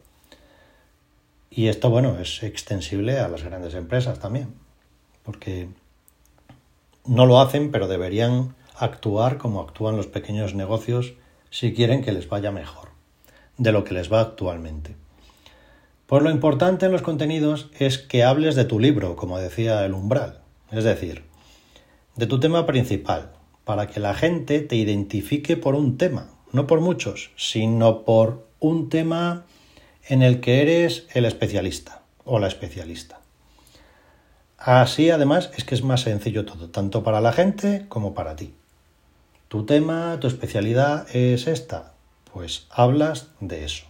Y 1.49 1.67
esto, 1.67 1.89
bueno, 1.89 2.17
es 2.19 2.43
extensible 2.43 3.19
a 3.19 3.27
las 3.27 3.43
grandes 3.43 3.73
empresas 3.73 4.19
también, 4.19 4.53
porque 5.23 5.67
no 7.05 7.25
lo 7.25 7.39
hacen, 7.39 7.71
pero 7.71 7.87
deberían 7.87 8.55
actuar 8.75 9.37
como 9.37 9.61
actúan 9.61 9.97
los 9.97 10.07
pequeños 10.07 10.55
negocios 10.55 11.13
si 11.49 11.73
quieren 11.73 12.03
que 12.03 12.11
les 12.11 12.27
vaya 12.29 12.51
mejor 12.51 12.89
de 13.57 13.71
lo 13.71 13.83
que 13.83 13.93
les 13.93 14.11
va 14.11 14.21
actualmente. 14.21 14.95
Pues 16.07 16.23
lo 16.23 16.29
importante 16.29 16.87
en 16.87 16.91
los 16.91 17.03
contenidos 17.03 17.69
es 17.79 17.97
que 17.97 18.23
hables 18.23 18.55
de 18.55 18.65
tu 18.65 18.79
libro, 18.79 19.15
como 19.15 19.37
decía 19.37 19.85
el 19.85 19.93
umbral, 19.93 20.41
es 20.71 20.83
decir, 20.83 21.23
de 22.15 22.27
tu 22.27 22.39
tema 22.39 22.65
principal, 22.65 23.31
para 23.63 23.87
que 23.87 23.99
la 23.99 24.13
gente 24.13 24.59
te 24.59 24.75
identifique 24.75 25.55
por 25.55 25.75
un 25.75 25.97
tema, 25.97 26.31
no 26.51 26.67
por 26.67 26.81
muchos, 26.81 27.31
sino 27.37 28.03
por 28.03 28.47
un 28.59 28.89
tema 28.89 29.45
en 30.07 30.21
el 30.21 30.41
que 30.41 30.61
eres 30.61 31.07
el 31.13 31.25
especialista 31.25 32.03
o 32.25 32.39
la 32.39 32.47
especialista. 32.47 33.20
Así 34.63 35.09
además 35.09 35.49
es 35.57 35.63
que 35.63 35.73
es 35.73 35.83
más 35.83 36.01
sencillo 36.01 36.45
todo, 36.45 36.69
tanto 36.69 37.03
para 37.03 37.19
la 37.19 37.33
gente 37.33 37.85
como 37.89 38.13
para 38.13 38.35
ti. 38.35 38.53
Tu 39.47 39.65
tema, 39.65 40.19
tu 40.19 40.27
especialidad 40.27 41.07
es 41.15 41.47
esta, 41.47 41.93
pues 42.31 42.67
hablas 42.69 43.29
de 43.39 43.65
eso. 43.65 43.85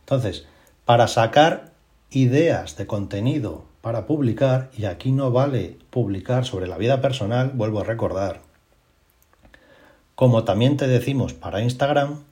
Entonces, 0.00 0.46
para 0.84 1.06
sacar 1.06 1.70
ideas 2.10 2.76
de 2.76 2.88
contenido 2.88 3.66
para 3.82 4.06
publicar, 4.06 4.70
y 4.76 4.86
aquí 4.86 5.12
no 5.12 5.30
vale 5.30 5.78
publicar 5.90 6.44
sobre 6.44 6.66
la 6.66 6.76
vida 6.76 7.00
personal, 7.00 7.52
vuelvo 7.54 7.80
a 7.80 7.84
recordar, 7.84 8.40
como 10.16 10.42
también 10.42 10.76
te 10.76 10.88
decimos 10.88 11.34
para 11.34 11.60
Instagram, 11.62 12.24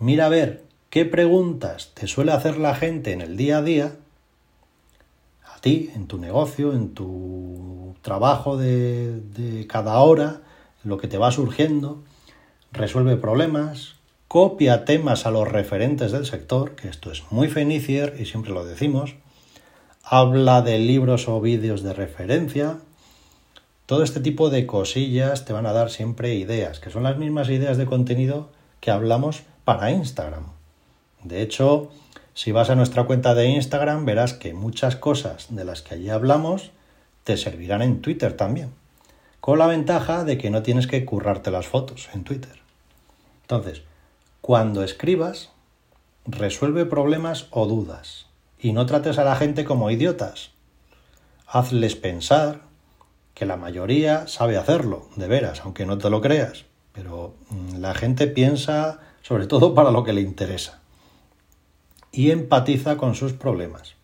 mira 0.00 0.26
a 0.26 0.30
ver 0.30 0.64
qué 0.90 1.04
preguntas 1.04 1.92
te 1.94 2.08
suele 2.08 2.32
hacer 2.32 2.58
la 2.58 2.74
gente 2.74 3.12
en 3.12 3.20
el 3.20 3.36
día 3.36 3.58
a 3.58 3.62
día, 3.62 3.92
ti, 5.60 5.90
en 5.94 6.06
tu 6.06 6.18
negocio, 6.18 6.72
en 6.72 6.94
tu 6.94 7.94
trabajo 8.02 8.56
de, 8.56 9.20
de 9.20 9.66
cada 9.66 9.98
hora, 9.98 10.42
lo 10.84 10.98
que 10.98 11.08
te 11.08 11.18
va 11.18 11.30
surgiendo, 11.30 12.02
resuelve 12.72 13.16
problemas, 13.16 13.94
copia 14.28 14.84
temas 14.84 15.26
a 15.26 15.30
los 15.30 15.48
referentes 15.48 16.12
del 16.12 16.26
sector, 16.26 16.76
que 16.76 16.88
esto 16.88 17.10
es 17.10 17.24
muy 17.30 17.48
Fenicier 17.48 18.16
y 18.18 18.26
siempre 18.26 18.52
lo 18.52 18.64
decimos, 18.64 19.14
habla 20.02 20.62
de 20.62 20.78
libros 20.78 21.28
o 21.28 21.40
vídeos 21.40 21.82
de 21.82 21.92
referencia. 21.92 22.78
Todo 23.86 24.02
este 24.02 24.20
tipo 24.20 24.50
de 24.50 24.66
cosillas 24.66 25.44
te 25.44 25.52
van 25.52 25.66
a 25.66 25.72
dar 25.72 25.90
siempre 25.90 26.34
ideas, 26.34 26.78
que 26.78 26.90
son 26.90 27.02
las 27.02 27.16
mismas 27.16 27.48
ideas 27.48 27.78
de 27.78 27.86
contenido 27.86 28.50
que 28.80 28.90
hablamos 28.90 29.42
para 29.64 29.90
Instagram. 29.90 30.44
De 31.24 31.42
hecho, 31.42 31.90
si 32.38 32.52
vas 32.52 32.70
a 32.70 32.76
nuestra 32.76 33.02
cuenta 33.02 33.34
de 33.34 33.48
Instagram, 33.48 34.04
verás 34.04 34.32
que 34.32 34.54
muchas 34.54 34.94
cosas 34.94 35.48
de 35.50 35.64
las 35.64 35.82
que 35.82 35.96
allí 35.96 36.08
hablamos 36.08 36.70
te 37.24 37.36
servirán 37.36 37.82
en 37.82 38.00
Twitter 38.00 38.34
también. 38.34 38.70
Con 39.40 39.58
la 39.58 39.66
ventaja 39.66 40.22
de 40.22 40.38
que 40.38 40.48
no 40.48 40.62
tienes 40.62 40.86
que 40.86 41.04
currarte 41.04 41.50
las 41.50 41.66
fotos 41.66 42.08
en 42.14 42.22
Twitter. 42.22 42.60
Entonces, 43.40 43.82
cuando 44.40 44.84
escribas, 44.84 45.50
resuelve 46.26 46.86
problemas 46.86 47.48
o 47.50 47.66
dudas 47.66 48.26
y 48.56 48.72
no 48.72 48.86
trates 48.86 49.18
a 49.18 49.24
la 49.24 49.34
gente 49.34 49.64
como 49.64 49.90
idiotas. 49.90 50.52
Hazles 51.44 51.96
pensar 51.96 52.60
que 53.34 53.46
la 53.46 53.56
mayoría 53.56 54.28
sabe 54.28 54.56
hacerlo, 54.56 55.08
de 55.16 55.26
veras, 55.26 55.62
aunque 55.64 55.86
no 55.86 55.98
te 55.98 56.08
lo 56.08 56.20
creas. 56.20 56.66
Pero 56.92 57.34
mm, 57.50 57.80
la 57.80 57.94
gente 57.94 58.28
piensa 58.28 59.00
sobre 59.22 59.48
todo 59.48 59.74
para 59.74 59.90
lo 59.90 60.04
que 60.04 60.12
le 60.12 60.20
interesa. 60.20 60.78
Y 62.12 62.30
empatiza 62.30 62.96
con 62.96 63.14
sus 63.14 63.32
problemas, 63.32 63.94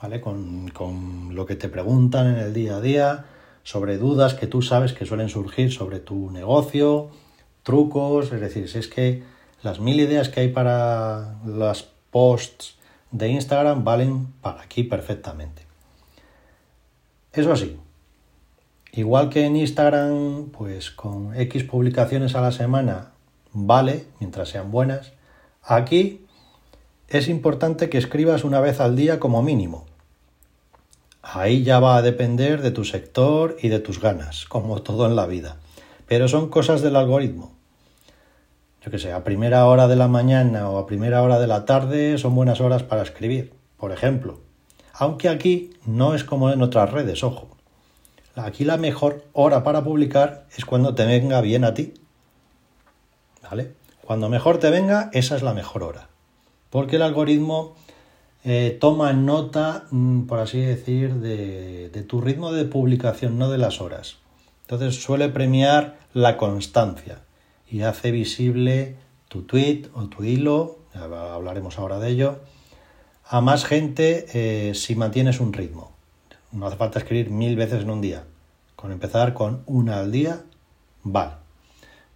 ¿vale? 0.00 0.20
Con, 0.20 0.68
con 0.68 1.34
lo 1.34 1.46
que 1.46 1.56
te 1.56 1.68
preguntan 1.68 2.26
en 2.26 2.36
el 2.36 2.54
día 2.54 2.76
a 2.76 2.80
día, 2.80 3.24
sobre 3.64 3.98
dudas 3.98 4.34
que 4.34 4.46
tú 4.46 4.62
sabes 4.62 4.92
que 4.92 5.06
suelen 5.06 5.28
surgir 5.28 5.72
sobre 5.72 5.98
tu 5.98 6.30
negocio, 6.30 7.10
trucos, 7.62 8.32
es 8.32 8.40
decir, 8.40 8.68
si 8.68 8.78
es 8.78 8.88
que 8.88 9.22
las 9.62 9.80
mil 9.80 9.98
ideas 9.98 10.28
que 10.28 10.40
hay 10.40 10.48
para 10.48 11.36
las 11.46 11.88
posts 12.10 12.76
de 13.10 13.28
Instagram 13.28 13.84
valen 13.84 14.26
para 14.42 14.62
aquí 14.62 14.84
perfectamente. 14.84 15.62
Eso 17.32 17.56
sí, 17.56 17.76
igual 18.92 19.30
que 19.30 19.46
en 19.46 19.56
Instagram, 19.56 20.50
pues 20.50 20.90
con 20.90 21.34
X 21.34 21.64
publicaciones 21.64 22.34
a 22.34 22.40
la 22.40 22.52
semana 22.52 23.12
vale, 23.52 24.04
mientras 24.20 24.50
sean 24.50 24.70
buenas, 24.70 25.12
aquí 25.62 26.23
es 27.08 27.28
importante 27.28 27.88
que 27.88 27.98
escribas 27.98 28.44
una 28.44 28.60
vez 28.60 28.80
al 28.80 28.96
día 28.96 29.20
como 29.20 29.42
mínimo. 29.42 29.86
Ahí 31.22 31.62
ya 31.62 31.80
va 31.80 31.96
a 31.96 32.02
depender 32.02 32.62
de 32.62 32.70
tu 32.70 32.84
sector 32.84 33.56
y 33.60 33.68
de 33.68 33.80
tus 33.80 34.00
ganas, 34.00 34.44
como 34.46 34.82
todo 34.82 35.06
en 35.06 35.16
la 35.16 35.26
vida. 35.26 35.56
Pero 36.06 36.28
son 36.28 36.48
cosas 36.48 36.82
del 36.82 36.96
algoritmo 36.96 37.54
yo 38.84 38.90
que 38.90 38.98
sé, 38.98 39.12
a 39.12 39.24
primera 39.24 39.64
hora 39.64 39.88
de 39.88 39.96
la 39.96 40.08
mañana 40.08 40.68
o 40.68 40.76
a 40.76 40.86
primera 40.86 41.22
hora 41.22 41.38
de 41.38 41.46
la 41.46 41.64
tarde 41.64 42.18
son 42.18 42.34
buenas 42.34 42.60
horas 42.60 42.82
para 42.82 43.00
escribir, 43.00 43.54
por 43.78 43.92
ejemplo. 43.92 44.40
Aunque 44.92 45.30
aquí 45.30 45.70
no 45.86 46.14
es 46.14 46.22
como 46.22 46.50
en 46.50 46.60
otras 46.60 46.92
redes, 46.92 47.24
ojo. 47.24 47.48
Aquí 48.36 48.64
la 48.64 48.76
mejor 48.76 49.24
hora 49.32 49.62
para 49.62 49.82
publicar 49.82 50.44
es 50.54 50.66
cuando 50.66 50.94
te 50.94 51.06
venga 51.06 51.40
bien 51.40 51.64
a 51.64 51.72
ti. 51.72 51.94
¿Vale? 53.42 53.72
Cuando 54.02 54.28
mejor 54.28 54.58
te 54.58 54.68
venga, 54.68 55.08
esa 55.14 55.36
es 55.36 55.42
la 55.42 55.54
mejor 55.54 55.82
hora. 55.82 56.08
Porque 56.74 56.96
el 56.96 57.02
algoritmo 57.02 57.76
eh, 58.42 58.76
toma 58.80 59.12
nota, 59.12 59.84
mm, 59.92 60.22
por 60.22 60.40
así 60.40 60.58
decir, 60.58 61.14
de, 61.14 61.88
tu 62.08 62.20
ritmo 62.20 62.50
de 62.50 62.64
publicación, 62.64 63.38
no 63.38 63.48
de 63.48 63.58
las 63.58 63.80
horas. 63.80 64.16
Entonces 64.62 65.00
suele 65.00 65.28
premiar 65.28 65.96
la 66.14 66.36
constancia 66.36 67.20
y 67.70 67.82
hace 67.82 68.10
visible 68.10 68.96
tu 69.28 69.42
tweet 69.42 69.84
o 69.94 70.08
tu 70.08 70.24
hilo, 70.24 70.80
hablaremos 70.94 71.78
ahora 71.78 72.00
de 72.00 72.08
ello, 72.08 72.40
a 73.24 73.40
más 73.40 73.64
gente 73.64 74.26
eh, 74.34 74.74
si 74.74 74.96
mantienes 74.96 75.38
un 75.38 75.52
ritmo. 75.52 75.92
No 76.50 76.66
hace 76.66 76.76
falta 76.76 76.98
escribir 76.98 77.30
mil 77.30 77.54
veces 77.54 77.84
en 77.84 77.90
un 77.90 78.00
día. 78.00 78.24
Con 78.74 78.90
empezar 78.90 79.32
con 79.32 79.62
una 79.66 80.00
al 80.00 80.10
día, 80.10 80.42
vale. 81.04 81.34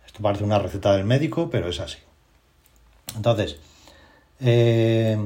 Esto 0.05 0.21
parece 0.21 0.43
una 0.43 0.59
receta 0.59 0.97
del 0.97 1.05
médico, 1.05 1.49
pero 1.49 1.69
es 1.69 1.79
así. 1.79 1.99
Entonces, 3.15 3.61
eh, 4.41 5.19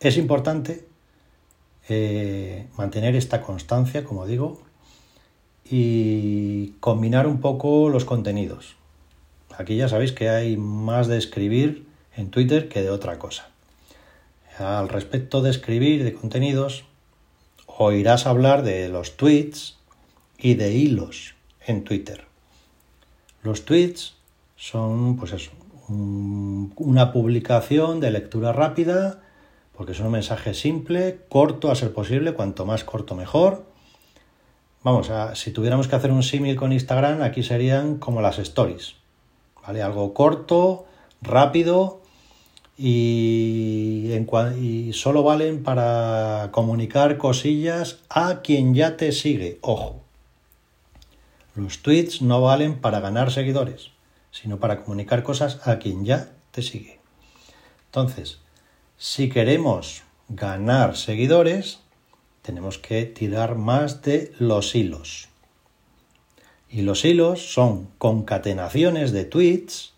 es 0.00 0.16
importante 0.16 0.86
eh, 1.88 2.66
mantener 2.76 3.16
esta 3.16 3.42
constancia, 3.42 4.04
como 4.04 4.26
digo, 4.26 4.60
y 5.64 6.74
combinar 6.80 7.26
un 7.26 7.40
poco 7.40 7.88
los 7.88 8.04
contenidos. 8.04 8.76
Aquí 9.56 9.76
ya 9.76 9.88
sabéis 9.88 10.12
que 10.12 10.28
hay 10.28 10.56
más 10.56 11.08
de 11.08 11.18
escribir 11.18 11.86
en 12.16 12.30
Twitter 12.30 12.68
que 12.68 12.82
de 12.82 12.90
otra 12.90 13.18
cosa. 13.18 13.48
Al 14.58 14.88
respecto 14.88 15.40
de 15.40 15.50
escribir 15.50 16.04
de 16.04 16.14
contenidos, 16.14 16.84
oirás 17.66 18.26
hablar 18.26 18.62
de 18.62 18.88
los 18.88 19.16
tweets 19.16 19.78
y 20.36 20.54
de 20.54 20.72
hilos 20.72 21.34
en 21.66 21.84
Twitter. 21.84 22.24
Los 23.42 23.64
tweets 23.64 24.14
son, 24.56 25.16
pues 25.16 25.32
eso, 25.32 25.52
una 25.88 27.12
publicación 27.12 28.00
de 28.00 28.10
lectura 28.10 28.52
rápida, 28.52 29.20
porque 29.76 29.92
es 29.92 30.00
un 30.00 30.10
mensaje 30.10 30.54
simple, 30.54 31.20
corto 31.28 31.70
a 31.70 31.74
ser 31.74 31.92
posible, 31.92 32.34
cuanto 32.34 32.66
más 32.66 32.84
corto 32.84 33.14
mejor, 33.14 33.68
Vamos, 34.84 35.10
a, 35.10 35.34
si 35.34 35.50
tuviéramos 35.50 35.88
que 35.88 35.96
hacer 35.96 36.12
un 36.12 36.22
símil 36.22 36.54
con 36.54 36.72
Instagram, 36.72 37.22
aquí 37.22 37.42
serían 37.42 37.98
como 37.98 38.22
las 38.22 38.38
stories. 38.38 38.94
¿Vale? 39.66 39.82
Algo 39.82 40.14
corto, 40.14 40.86
rápido 41.20 42.00
y, 42.76 44.10
y 44.60 44.92
solo 44.92 45.24
valen 45.24 45.64
para 45.64 46.48
comunicar 46.52 47.18
cosillas 47.18 47.98
a 48.08 48.40
quien 48.40 48.74
ya 48.74 48.96
te 48.96 49.10
sigue. 49.12 49.58
Ojo. 49.62 50.00
Los 51.56 51.82
tweets 51.82 52.22
no 52.22 52.40
valen 52.40 52.80
para 52.80 53.00
ganar 53.00 53.32
seguidores, 53.32 53.90
sino 54.30 54.58
para 54.58 54.82
comunicar 54.82 55.22
cosas 55.22 55.66
a 55.66 55.78
quien 55.78 56.04
ya 56.04 56.32
te 56.50 56.62
sigue. 56.62 57.00
Entonces, 57.86 58.40
si 58.96 59.28
queremos 59.28 60.02
ganar 60.28 60.96
seguidores, 60.96 61.80
tenemos 62.42 62.78
que 62.78 63.04
tirar 63.04 63.54
más 63.56 64.02
de 64.02 64.32
los 64.38 64.74
hilos. 64.74 65.28
Y 66.68 66.82
los 66.82 67.04
hilos 67.04 67.52
son 67.52 67.88
concatenaciones 67.98 69.12
de 69.12 69.24
tweets 69.24 69.94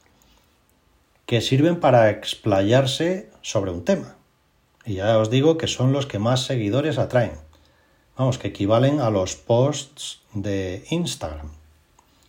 que 1.26 1.40
sirven 1.40 1.80
para 1.80 2.10
explayarse 2.10 3.30
sobre 3.42 3.70
un 3.70 3.84
tema. 3.84 4.16
Y 4.84 4.94
ya 4.94 5.18
os 5.18 5.30
digo 5.30 5.58
que 5.58 5.66
son 5.66 5.92
los 5.92 6.06
que 6.06 6.18
más 6.18 6.44
seguidores 6.44 6.98
atraen. 6.98 7.38
Vamos, 8.16 8.38
que 8.38 8.48
equivalen 8.48 9.00
a 9.00 9.10
los 9.10 9.36
posts 9.36 10.22
de 10.34 10.84
Instagram. 10.90 11.50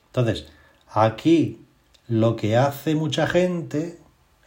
Entonces, 0.08 0.48
aquí 0.88 1.66
lo 2.12 2.36
que 2.36 2.58
hace 2.58 2.94
mucha 2.94 3.26
gente 3.26 3.98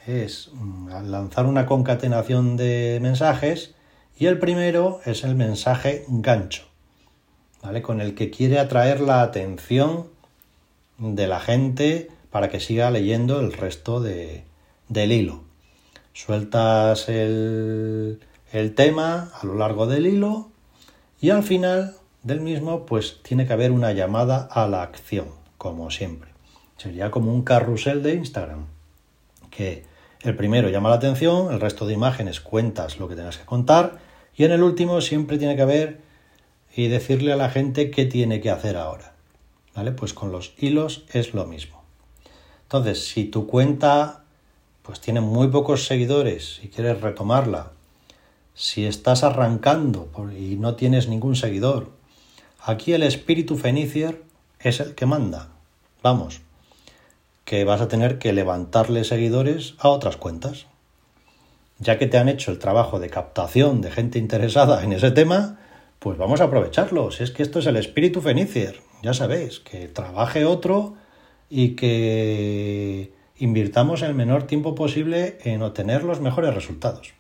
es 0.07 0.51
mm, 0.53 0.89
lanzar 1.11 1.47
una 1.47 1.65
concatenación 1.65 2.59
de 2.59 2.99
mensajes 3.01 3.75
y 4.19 4.27
el 4.27 4.39
primero 4.39 5.01
es 5.07 5.25
el 5.25 5.35
mensaje 5.35 6.05
gancho, 6.09 6.65
¿vale? 7.63 7.81
Con 7.81 8.03
el 8.03 8.15
que 8.15 8.29
quiere 8.29 8.59
atraer 8.59 9.01
la 9.01 9.23
atención 9.23 10.09
de 10.99 11.27
la 11.27 11.41
gente 11.41 12.11
para 12.31 12.51
que 12.51 12.61
siga 12.61 12.91
leyendo 12.91 13.41
el 13.41 13.55
resto 13.55 13.99
de, 13.99 14.45
del 14.91 15.13
hilo. 15.13 15.41
Sueltas 16.13 17.09
el, 17.09 18.21
el 18.53 18.75
tema 18.75 19.31
a 19.41 19.47
lo 19.47 19.55
largo 19.55 19.87
del 19.87 20.07
hilo 20.07 20.51
y 21.19 21.31
al 21.31 21.43
final 21.43 21.97
del 22.23 22.43
mismo 22.43 22.85
pues 22.85 23.21
tiene 23.23 23.47
que 23.47 23.55
haber 23.55 23.73
una 23.73 23.93
llamada 23.93 24.47
a 24.53 24.69
la 24.69 24.83
acción, 24.83 25.29
como 25.57 25.91
siempre. 25.91 26.34
Sería 26.77 27.11
como 27.11 27.33
un 27.33 27.43
carrusel 27.43 28.03
de 28.03 28.15
Instagram, 28.15 28.67
que 29.51 29.85
el 30.23 30.37
primero 30.37 30.69
llama 30.69 30.89
la 30.89 30.97
atención, 30.97 31.53
el 31.53 31.61
resto 31.61 31.87
de 31.87 31.95
imágenes 31.95 32.41
cuentas 32.41 32.99
lo 32.99 33.09
que 33.09 33.15
tengas 33.15 33.39
que 33.39 33.45
contar 33.45 33.99
y 34.37 34.45
en 34.45 34.53
el 34.53 34.63
último 34.63 35.01
siempre 35.01 35.39
tiene 35.39 35.57
que 35.57 35.63
haber 35.63 36.01
y 36.75 36.89
decirle 36.89 37.33
a 37.33 37.37
la 37.37 37.51
gente 37.51 37.91
qué 37.91 38.05
tiene 38.07 38.41
que 38.41 38.51
hacer 38.51 38.77
ahora. 38.77 39.15
¿vale? 39.75 39.93
Pues 39.93 40.15
con 40.15 40.33
los 40.33 40.55
hilos 40.59 41.05
es 41.13 41.35
lo 41.35 41.47
mismo. 41.47 41.83
Entonces, 42.63 43.07
si 43.07 43.27
tu 43.27 43.47
cuenta 43.47 44.25
pues 44.83 45.01
tiene 45.01 45.23
muy 45.23 45.49
pocos 45.49 45.87
seguidores 45.87 46.61
y 46.63 46.69
quieres 46.69 47.01
retomarla, 47.01 47.73
si 48.55 48.85
estás 48.85 49.25
arrancando 49.25 50.11
y 50.39 50.57
no 50.57 50.75
tienes 50.75 51.09
ningún 51.09 51.37
seguidor, 51.37 51.91
aquí 52.61 52.93
el 52.93 53.03
espíritu 53.03 53.57
fenicier 53.57 54.23
es 54.61 54.81
el 54.81 54.95
que 54.95 55.07
manda. 55.07 55.49
Vamos, 56.03 56.43
que 57.45 57.65
vas 57.65 57.81
a 57.81 57.89
tener 57.89 58.19
que 58.19 58.33
levantarle 58.33 59.05
seguidores 59.05 59.75
a 59.79 59.89
otras 59.89 60.17
cuentas. 60.17 60.67
Ya 61.79 61.99
que 61.99 62.07
te 62.07 62.19
han 62.19 62.29
hecho 62.29 62.51
el 62.51 62.59
trabajo 62.59 63.01
de 63.01 63.11
captación 63.11 63.81
de 63.81 63.91
gente 63.91 64.19
interesada 64.19 64.83
en 64.85 64.93
ese 64.93 65.11
tema, 65.11 65.59
pues 65.99 66.17
vamos 66.19 66.41
a 66.41 66.45
aprovecharlo. 66.45 67.11
Si 67.11 67.23
es 67.23 67.31
que 67.31 67.43
esto 67.43 67.59
es 67.59 67.67
el 67.67 67.77
espíritu 67.77 68.21
fenicier, 68.21 68.81
ya 69.03 69.13
sabéis, 69.13 69.61
que 69.61 69.89
trabaje 69.89 70.45
otro 70.45 70.95
y 71.51 71.71
que 71.71 73.13
invirtamos 73.37 74.03
el 74.03 74.15
menor 74.15 74.45
tiempo 74.45 74.75
posible 74.75 75.39
en 75.43 75.63
obtener 75.63 76.05
los 76.05 76.21
mejores 76.21 76.55
resultados. 76.55 77.15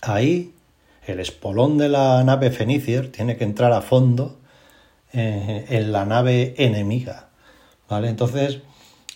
Ahí 0.00 0.54
el 1.06 1.20
espolón 1.20 1.78
de 1.78 1.88
la 1.88 2.22
nave 2.24 2.50
Fenicier 2.50 3.10
tiene 3.10 3.36
que 3.36 3.44
entrar 3.44 3.72
a 3.72 3.82
fondo 3.82 4.38
eh, 5.12 5.66
en 5.68 5.92
la 5.92 6.04
nave 6.04 6.54
enemiga. 6.58 7.28
¿Vale? 7.88 8.08
Entonces, 8.08 8.60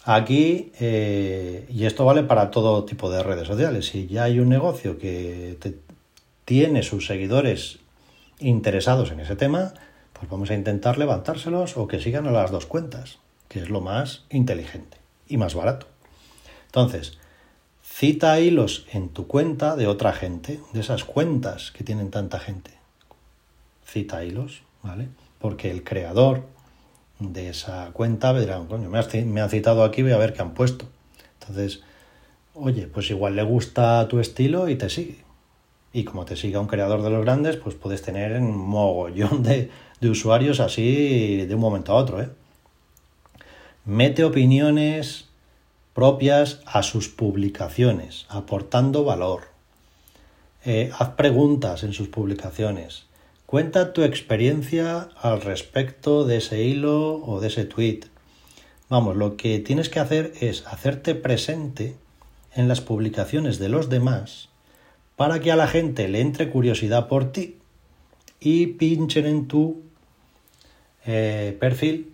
aquí, 0.07 0.73
eh, 0.79 1.66
y 1.69 1.85
esto 1.85 2.05
vale 2.05 2.23
para 2.23 2.51
todo 2.51 2.85
tipo 2.85 3.11
de 3.11 3.23
redes 3.23 3.49
sociales, 3.49 3.87
si 3.87 4.07
ya 4.07 4.25
hay 4.25 4.38
un 4.38 4.49
negocio 4.49 4.99
que 4.99 5.59
tiene 6.45 6.85
sus 6.85 7.07
seguidores 7.07 7.81
interesados 8.38 9.11
en 9.11 9.19
ese 9.19 9.35
tema, 9.35 9.75
pues 10.12 10.31
vamos 10.31 10.51
a 10.51 10.55
intentar 10.55 10.97
levantárselos 10.97 11.77
o 11.77 11.88
que 11.88 12.01
sigan 12.01 12.29
a 12.29 12.31
las 12.31 12.53
dos 12.53 12.66
cuentas, 12.66 13.19
que 13.49 13.59
es 13.59 13.69
lo 13.69 13.81
más 13.81 14.25
inteligente 14.31 14.97
y 15.29 15.38
más 15.38 15.57
barato. 15.57 15.88
Entonces, 16.66 17.19
cita 17.83 18.38
hilos 18.38 18.87
en 18.92 19.09
tu 19.09 19.27
cuenta 19.27 19.75
de 19.75 19.88
otra 19.88 20.12
gente, 20.12 20.61
de 20.73 20.81
esas 20.81 21.03
cuentas 21.03 21.73
que 21.73 21.83
tienen 21.83 22.12
tanta 22.12 22.38
gente. 22.38 22.71
Cita 23.85 24.25
hilos, 24.25 24.62
¿vale? 24.85 25.09
Porque 25.40 25.71
el 25.71 25.83
creador 25.83 26.45
de 27.19 27.49
esa 27.49 27.91
cuenta 27.93 28.39
dirá, 28.39 28.59
coño, 28.69 28.91
me, 28.91 29.25
me 29.25 29.41
han 29.41 29.51
citado 29.51 29.85
aquí, 29.85 30.03
voy 30.03 30.13
a 30.13 30.19
ver 30.19 30.33
qué 30.33 30.43
han 30.43 30.55
puesto. 30.55 30.87
Entonces, 31.41 31.83
oye, 32.55 32.87
pues 32.87 33.11
igual 33.11 33.37
le 33.37 33.43
gusta 33.43 34.07
tu 34.09 34.21
estilo 34.21 34.69
y 34.69 34.77
te 34.77 34.91
sigue. 34.91 35.25
Y 35.93 36.05
como 36.05 36.25
te 36.25 36.37
siga 36.37 36.61
un 36.61 36.67
creador 36.67 37.03
de 37.03 37.11
los 37.11 37.25
grandes, 37.25 37.57
pues 37.57 37.75
puedes 37.75 38.03
tener 38.03 38.39
un 38.41 38.57
mogollón 38.57 39.43
de, 39.43 39.71
de 40.01 40.11
usuarios 40.11 40.61
así 40.61 41.47
de 41.47 41.55
un 41.55 41.61
momento 41.61 41.93
a 41.93 41.97
otro. 41.97 42.21
¿eh? 42.21 42.29
Mete 43.85 44.25
opiniones 44.25 45.27
propias 45.95 46.61
a 46.67 46.83
sus 46.83 47.09
publicaciones, 47.09 48.27
aportando 48.29 49.05
valor. 49.05 49.45
Eh, 50.65 50.91
haz 50.99 51.11
preguntas 51.11 51.85
en 51.85 51.93
sus 51.93 52.09
publicaciones. 52.09 53.06
Cuenta 53.47 53.93
tu 53.93 54.03
experiencia 54.03 55.09
al 55.21 55.41
respecto 55.41 56.25
de 56.25 56.39
ese 56.39 56.65
hilo 56.65 57.25
o 57.25 57.41
de 57.41 57.47
ese 57.47 57.65
tweet. 57.65 58.01
Vamos, 58.89 59.17
lo 59.17 59.37
que 59.37 59.61
tienes 59.61 59.89
que 59.89 60.01
hacer 60.01 60.33
es 60.41 60.67
hacerte 60.67 61.15
presente 61.15 61.97
en 62.55 62.67
las 62.67 62.81
publicaciones 62.81 63.59
de 63.59 63.69
los 63.69 63.89
demás 63.89 64.49
para 65.15 65.41
que 65.41 65.51
a 65.51 65.57
la 65.57 65.67
gente 65.67 66.09
le 66.09 66.21
entre 66.21 66.51
curiosidad 66.51 67.09
por 67.09 67.33
ti 67.33 67.57
y 68.41 68.67
pinchen 68.67 69.27
en 69.27 69.49
tu 69.49 69.83
eh, 71.07 71.57
perfil, 71.59 72.13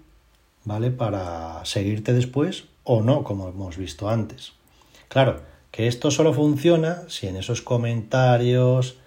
¿vale? 0.65 0.91
Para 0.91 1.65
seguirte 1.65 2.13
después 2.13 2.65
o 2.85 3.03
no, 3.03 3.25
como 3.25 3.49
hemos 3.49 3.77
visto 3.77 4.09
antes. 4.09 4.53
Claro, 5.09 5.43
que 5.71 5.89
esto 5.89 6.11
solo 6.11 6.33
funciona 6.33 7.03
si 7.09 7.27
en 7.27 7.37
esos 7.37 7.63
comentarios, 7.63 8.99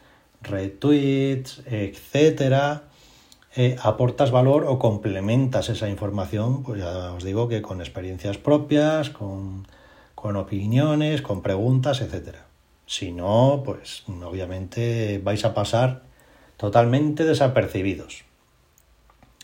retweets, 0.48 1.62
etcétera, 1.66 2.84
eh, 3.56 3.78
aportas 3.82 4.32
valor 4.32 4.66
o 4.68 4.80
complementas 4.80 5.70
esa 5.70 5.88
información, 5.90 6.64
pues 6.64 6.80
ya 6.82 7.14
os 7.14 7.24
digo 7.24 7.48
que 7.48 7.62
con 7.62 7.80
experiencias 7.80 8.38
propias, 8.38 9.10
con, 9.10 9.68
con 10.14 10.36
opiniones, 10.36 11.22
con 11.22 11.42
preguntas, 11.42 12.02
etcétera. 12.02 12.46
Si 12.86 13.12
no, 13.12 13.64
pues 13.66 14.04
obviamente 14.08 15.20
vais 15.24 15.46
a 15.46 15.54
pasar 15.54 16.04
totalmente 16.58 17.24
desapercibidos. 17.24 18.26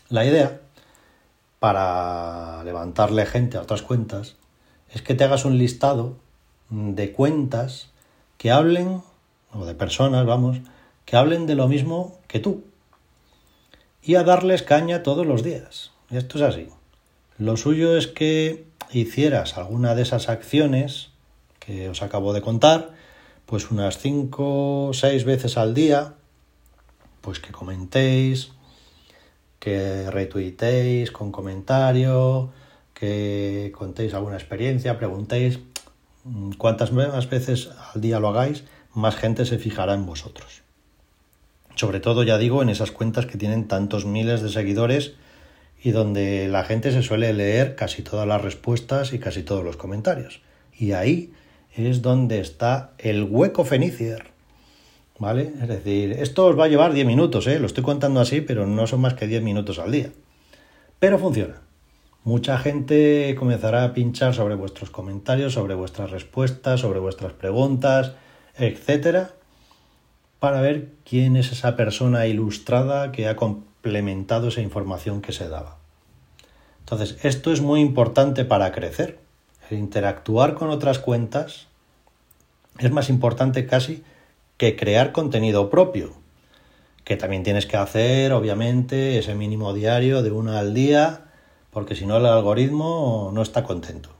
La 0.08 0.24
idea 0.24 0.60
para 1.58 2.62
levantarle 2.64 3.24
gente 3.24 3.56
a 3.56 3.62
otras 3.62 3.82
cuentas 3.82 4.36
es 4.90 5.00
que 5.00 5.14
te 5.14 5.24
hagas 5.24 5.44
un 5.44 5.58
listado 5.58 6.16
de 6.68 7.12
cuentas 7.12 7.90
que 8.36 8.50
hablen, 8.50 9.02
o 9.52 9.64
de 9.64 9.74
personas, 9.74 10.26
vamos, 10.26 10.58
que 11.04 11.16
hablen 11.16 11.46
de 11.46 11.54
lo 11.54 11.68
mismo 11.68 12.18
que 12.28 12.40
tú. 12.40 12.64
Y 14.02 14.16
a 14.16 14.24
darles 14.24 14.62
caña 14.62 15.02
todos 15.02 15.26
los 15.26 15.42
días. 15.42 15.92
Esto 16.10 16.38
es 16.38 16.44
así. 16.44 16.68
Lo 17.38 17.56
suyo 17.56 17.96
es 17.96 18.06
que 18.06 18.66
hicieras 18.90 19.56
alguna 19.56 19.94
de 19.94 20.02
esas 20.02 20.28
acciones 20.28 21.10
que 21.58 21.88
os 21.88 22.02
acabo 22.02 22.32
de 22.32 22.42
contar 22.42 22.90
pues 23.46 23.70
unas 23.70 23.98
5 23.98 24.88
o 24.88 24.92
6 24.94 25.24
veces 25.24 25.56
al 25.56 25.74
día, 25.74 26.14
pues 27.20 27.38
que 27.38 27.52
comentéis, 27.52 28.52
que 29.58 30.10
retuitéis 30.10 31.10
con 31.10 31.30
comentario, 31.30 32.50
que 32.94 33.72
contéis 33.76 34.14
alguna 34.14 34.36
experiencia, 34.36 34.96
preguntéis. 34.96 35.58
Cuantas 36.56 36.92
más 36.92 37.28
veces 37.28 37.70
al 37.94 38.00
día 38.00 38.20
lo 38.20 38.28
hagáis, 38.28 38.64
más 38.94 39.16
gente 39.16 39.44
se 39.44 39.58
fijará 39.58 39.94
en 39.94 40.06
vosotros. 40.06 40.61
Sobre 41.74 42.00
todo, 42.00 42.22
ya 42.22 42.38
digo, 42.38 42.62
en 42.62 42.68
esas 42.68 42.90
cuentas 42.90 43.26
que 43.26 43.38
tienen 43.38 43.68
tantos 43.68 44.04
miles 44.04 44.42
de 44.42 44.48
seguidores 44.48 45.14
y 45.82 45.90
donde 45.90 46.48
la 46.48 46.64
gente 46.64 46.92
se 46.92 47.02
suele 47.02 47.32
leer 47.32 47.74
casi 47.74 48.02
todas 48.02 48.26
las 48.26 48.42
respuestas 48.42 49.12
y 49.12 49.18
casi 49.18 49.42
todos 49.42 49.64
los 49.64 49.76
comentarios. 49.76 50.40
Y 50.78 50.92
ahí 50.92 51.32
es 51.76 52.02
donde 52.02 52.40
está 52.40 52.92
el 52.98 53.24
hueco 53.24 53.64
fenicier. 53.64 54.30
¿Vale? 55.18 55.52
Es 55.60 55.68
decir, 55.68 56.12
esto 56.12 56.46
os 56.46 56.58
va 56.58 56.64
a 56.64 56.68
llevar 56.68 56.92
10 56.92 57.06
minutos, 57.06 57.46
¿eh? 57.46 57.58
lo 57.58 57.66
estoy 57.66 57.84
contando 57.84 58.20
así, 58.20 58.40
pero 58.40 58.66
no 58.66 58.86
son 58.86 59.00
más 59.00 59.14
que 59.14 59.26
10 59.26 59.42
minutos 59.42 59.78
al 59.78 59.92
día. 59.92 60.10
Pero 60.98 61.18
funciona. 61.18 61.60
Mucha 62.24 62.58
gente 62.58 63.34
comenzará 63.38 63.84
a 63.84 63.92
pinchar 63.94 64.34
sobre 64.34 64.54
vuestros 64.54 64.90
comentarios, 64.90 65.54
sobre 65.54 65.74
vuestras 65.74 66.10
respuestas, 66.10 66.80
sobre 66.80 67.00
vuestras 67.00 67.32
preguntas, 67.32 68.12
etcétera, 68.56 69.30
para 70.42 70.60
ver 70.60 70.88
quién 71.04 71.36
es 71.36 71.52
esa 71.52 71.76
persona 71.76 72.26
ilustrada 72.26 73.12
que 73.12 73.28
ha 73.28 73.36
complementado 73.36 74.48
esa 74.48 74.60
información 74.60 75.22
que 75.22 75.30
se 75.30 75.48
daba. 75.48 75.76
Entonces, 76.80 77.16
esto 77.22 77.52
es 77.52 77.60
muy 77.60 77.80
importante 77.80 78.44
para 78.44 78.72
crecer 78.72 79.22
interactuar 79.74 80.54
con 80.54 80.70
otras 80.70 80.98
cuentas 80.98 81.66
es 82.78 82.90
más 82.90 83.08
importante 83.08 83.66
casi 83.66 84.02
que 84.56 84.76
crear 84.76 85.12
contenido 85.12 85.70
propio, 85.70 86.12
que 87.04 87.16
también 87.16 87.42
tienes 87.42 87.66
que 87.66 87.76
hacer, 87.76 88.32
obviamente, 88.32 89.18
ese 89.18 89.34
mínimo 89.34 89.74
diario 89.74 90.22
de 90.22 90.30
una 90.30 90.58
al 90.58 90.72
día, 90.72 91.24
porque 91.70 91.94
si 91.94 92.06
no 92.06 92.16
el 92.16 92.26
algoritmo 92.26 93.30
no 93.32 93.42
está 93.42 93.64
contento. 93.64 94.10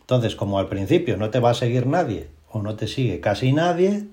Entonces, 0.00 0.36
como 0.36 0.58
al 0.58 0.68
principio 0.68 1.16
no 1.16 1.30
te 1.30 1.40
va 1.40 1.50
a 1.50 1.54
seguir 1.54 1.86
nadie 1.86 2.28
o 2.50 2.62
no 2.62 2.76
te 2.76 2.86
sigue 2.88 3.20
casi 3.20 3.52
nadie, 3.52 4.06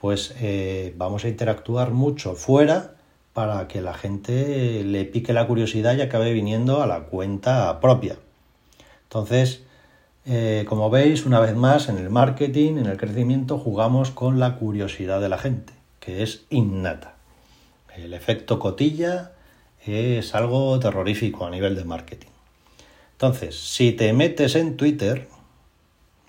pues 0.00 0.34
eh, 0.40 0.94
vamos 0.96 1.24
a 1.24 1.28
interactuar 1.28 1.90
mucho 1.90 2.34
fuera 2.34 2.94
para 3.32 3.68
que 3.68 3.80
la 3.80 3.94
gente 3.94 4.82
le 4.84 5.04
pique 5.04 5.32
la 5.32 5.46
curiosidad 5.46 5.96
y 5.96 6.00
acabe 6.00 6.32
viniendo 6.32 6.82
a 6.82 6.86
la 6.86 7.04
cuenta 7.04 7.80
propia. 7.80 8.16
Entonces, 9.04 9.62
eh, 10.26 10.64
como 10.68 10.90
veis, 10.90 11.26
una 11.26 11.40
vez 11.40 11.54
más, 11.54 11.88
en 11.88 11.98
el 11.98 12.10
marketing, 12.10 12.78
en 12.78 12.86
el 12.86 12.96
crecimiento, 12.96 13.58
jugamos 13.58 14.10
con 14.10 14.40
la 14.40 14.56
curiosidad 14.56 15.20
de 15.20 15.28
la 15.28 15.38
gente, 15.38 15.72
que 16.00 16.22
es 16.22 16.44
innata. 16.50 17.14
El 17.96 18.14
efecto 18.14 18.58
cotilla 18.58 19.32
es 19.84 20.34
algo 20.34 20.78
terrorífico 20.78 21.46
a 21.46 21.50
nivel 21.50 21.74
de 21.74 21.84
marketing. 21.84 22.28
Entonces, 23.12 23.58
si 23.58 23.92
te 23.92 24.12
metes 24.12 24.54
en 24.56 24.76
Twitter, 24.76 25.28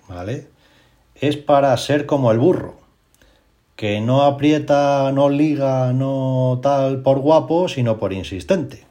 ¿vale? 0.08 0.48
Es 1.14 1.36
para 1.36 1.76
ser 1.76 2.06
como 2.06 2.32
el 2.32 2.38
burro, 2.38 2.81
que 3.76 4.00
no 4.00 4.22
aprieta, 4.22 5.10
no 5.12 5.28
liga, 5.28 5.92
no 5.92 6.60
tal 6.62 7.02
por 7.02 7.18
guapo, 7.18 7.68
sino 7.68 7.98
por 7.98 8.12
insistente. 8.12 8.86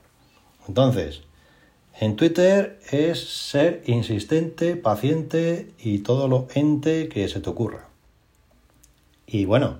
Entonces, 0.67 1.21
en 1.99 2.15
Twitter 2.15 2.79
es 2.91 3.19
ser 3.19 3.83
insistente, 3.85 4.75
paciente 4.75 5.71
y 5.79 5.99
todo 5.99 6.27
lo 6.27 6.47
ente 6.53 7.09
que 7.09 7.27
se 7.27 7.39
te 7.41 7.49
ocurra. 7.49 7.89
Y 9.27 9.45
bueno, 9.45 9.77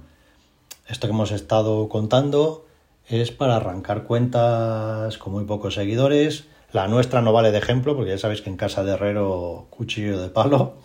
esto 0.87 1.07
que 1.07 1.13
hemos 1.13 1.31
estado 1.31 1.89
contando 1.89 2.65
es 3.07 3.31
para 3.31 3.55
arrancar 3.57 4.03
cuentas 4.03 5.17
con 5.17 5.33
muy 5.33 5.45
pocos 5.45 5.73
seguidores. 5.73 6.45
La 6.71 6.87
nuestra 6.87 7.21
no 7.21 7.33
vale 7.33 7.51
de 7.51 7.57
ejemplo, 7.57 7.95
porque 7.95 8.11
ya 8.11 8.17
sabéis 8.17 8.41
que 8.41 8.49
en 8.49 8.57
casa 8.57 8.83
de 8.83 8.93
herrero 8.93 9.67
cuchillo 9.69 10.21
de 10.21 10.29
palo. 10.29 10.75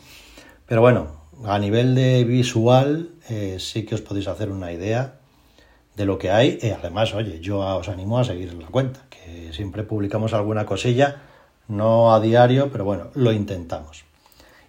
Pero 0.66 0.80
bueno, 0.80 1.15
a 1.44 1.58
nivel 1.58 1.94
de 1.94 2.24
visual 2.24 3.10
eh, 3.28 3.56
sí 3.60 3.84
que 3.84 3.94
os 3.94 4.00
podéis 4.00 4.28
hacer 4.28 4.50
una 4.50 4.72
idea 4.72 5.18
de 5.94 6.04
lo 6.06 6.18
que 6.18 6.30
hay. 6.30 6.58
Y 6.62 6.70
además, 6.70 7.14
oye, 7.14 7.40
yo 7.40 7.58
os 7.58 7.88
animo 7.88 8.18
a 8.18 8.24
seguir 8.24 8.54
la 8.54 8.68
cuenta, 8.68 9.04
que 9.10 9.52
siempre 9.52 9.82
publicamos 9.82 10.32
alguna 10.32 10.66
cosilla, 10.66 11.22
no 11.68 12.14
a 12.14 12.20
diario, 12.20 12.70
pero 12.70 12.84
bueno, 12.84 13.10
lo 13.14 13.32
intentamos. 13.32 14.04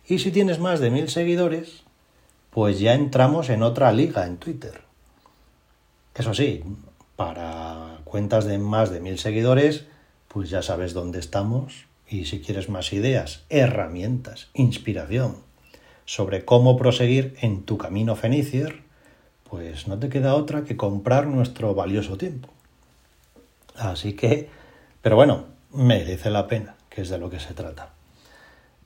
Y 0.08 0.20
si 0.20 0.32
tienes 0.32 0.60
más 0.60 0.80
de 0.80 0.90
mil 0.90 1.10
seguidores, 1.10 1.84
pues 2.50 2.80
ya 2.80 2.94
entramos 2.94 3.50
en 3.50 3.64
otra 3.64 3.92
liga 3.92 4.26
en 4.26 4.38
Twitter. 4.38 4.82
Eso 6.16 6.34
sí, 6.34 6.64
para 7.16 8.00
cuentas 8.04 8.46
de 8.46 8.58
más 8.58 8.90
de 8.90 9.00
mil 9.00 9.20
seguidores, 9.20 9.86
pues 10.28 10.50
ya 10.50 10.62
sabes 10.62 10.94
dónde 10.94 11.20
estamos 11.20 11.86
y 12.10 12.26
si 12.26 12.40
quieres 12.40 12.70
más 12.70 12.94
ideas, 12.94 13.44
herramientas, 13.50 14.48
inspiración 14.54 15.47
sobre 16.08 16.46
cómo 16.46 16.78
proseguir 16.78 17.36
en 17.42 17.64
tu 17.64 17.78
camino 17.78 18.16
fenicier, 18.16 18.82
pues 19.44 19.88
no 19.88 20.00
te 20.00 20.10
queda 20.10 20.36
otra 20.36 20.64
que 20.64 20.78
comprar 20.78 21.28
nuestro 21.28 21.76
valioso 21.76 22.18
tiempo. 22.18 22.50
Así 23.76 24.14
que, 24.14 24.50
pero 25.02 25.18
bueno, 25.18 25.46
merece 25.74 26.32
la 26.32 26.48
pena, 26.48 26.76
que 26.90 27.02
es 27.02 27.10
de 27.10 27.20
lo 27.20 27.30
que 27.30 27.42
se 27.42 27.54
trata. 27.54 27.94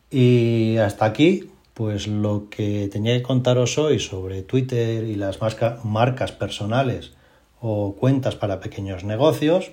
Y 0.09 0.77
hasta 0.77 1.05
aquí, 1.05 1.51
pues 1.75 2.07
lo 2.07 2.49
que 2.49 2.89
tenía 2.91 3.15
que 3.15 3.23
contaros 3.23 3.77
hoy 3.77 3.99
sobre 3.99 4.41
Twitter 4.41 5.03
y 5.03 5.15
las 5.15 5.39
marcas 5.83 6.31
personales 6.31 7.13
o 7.61 7.95
cuentas 7.95 8.35
para 8.35 8.59
pequeños 8.59 9.03
negocios, 9.03 9.71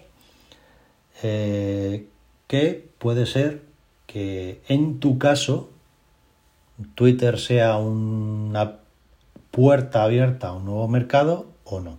eh, 1.22 2.06
que 2.46 2.88
puede 2.98 3.24
ser 3.24 3.62
que 4.06 4.60
en 4.68 5.00
tu 5.00 5.18
caso 5.18 5.70
Twitter 6.94 7.38
sea 7.38 7.76
una 7.76 8.78
puerta 9.50 10.04
abierta 10.04 10.48
a 10.48 10.52
un 10.52 10.64
nuevo 10.64 10.88
mercado 10.88 11.46
o 11.64 11.80
no. 11.80 11.98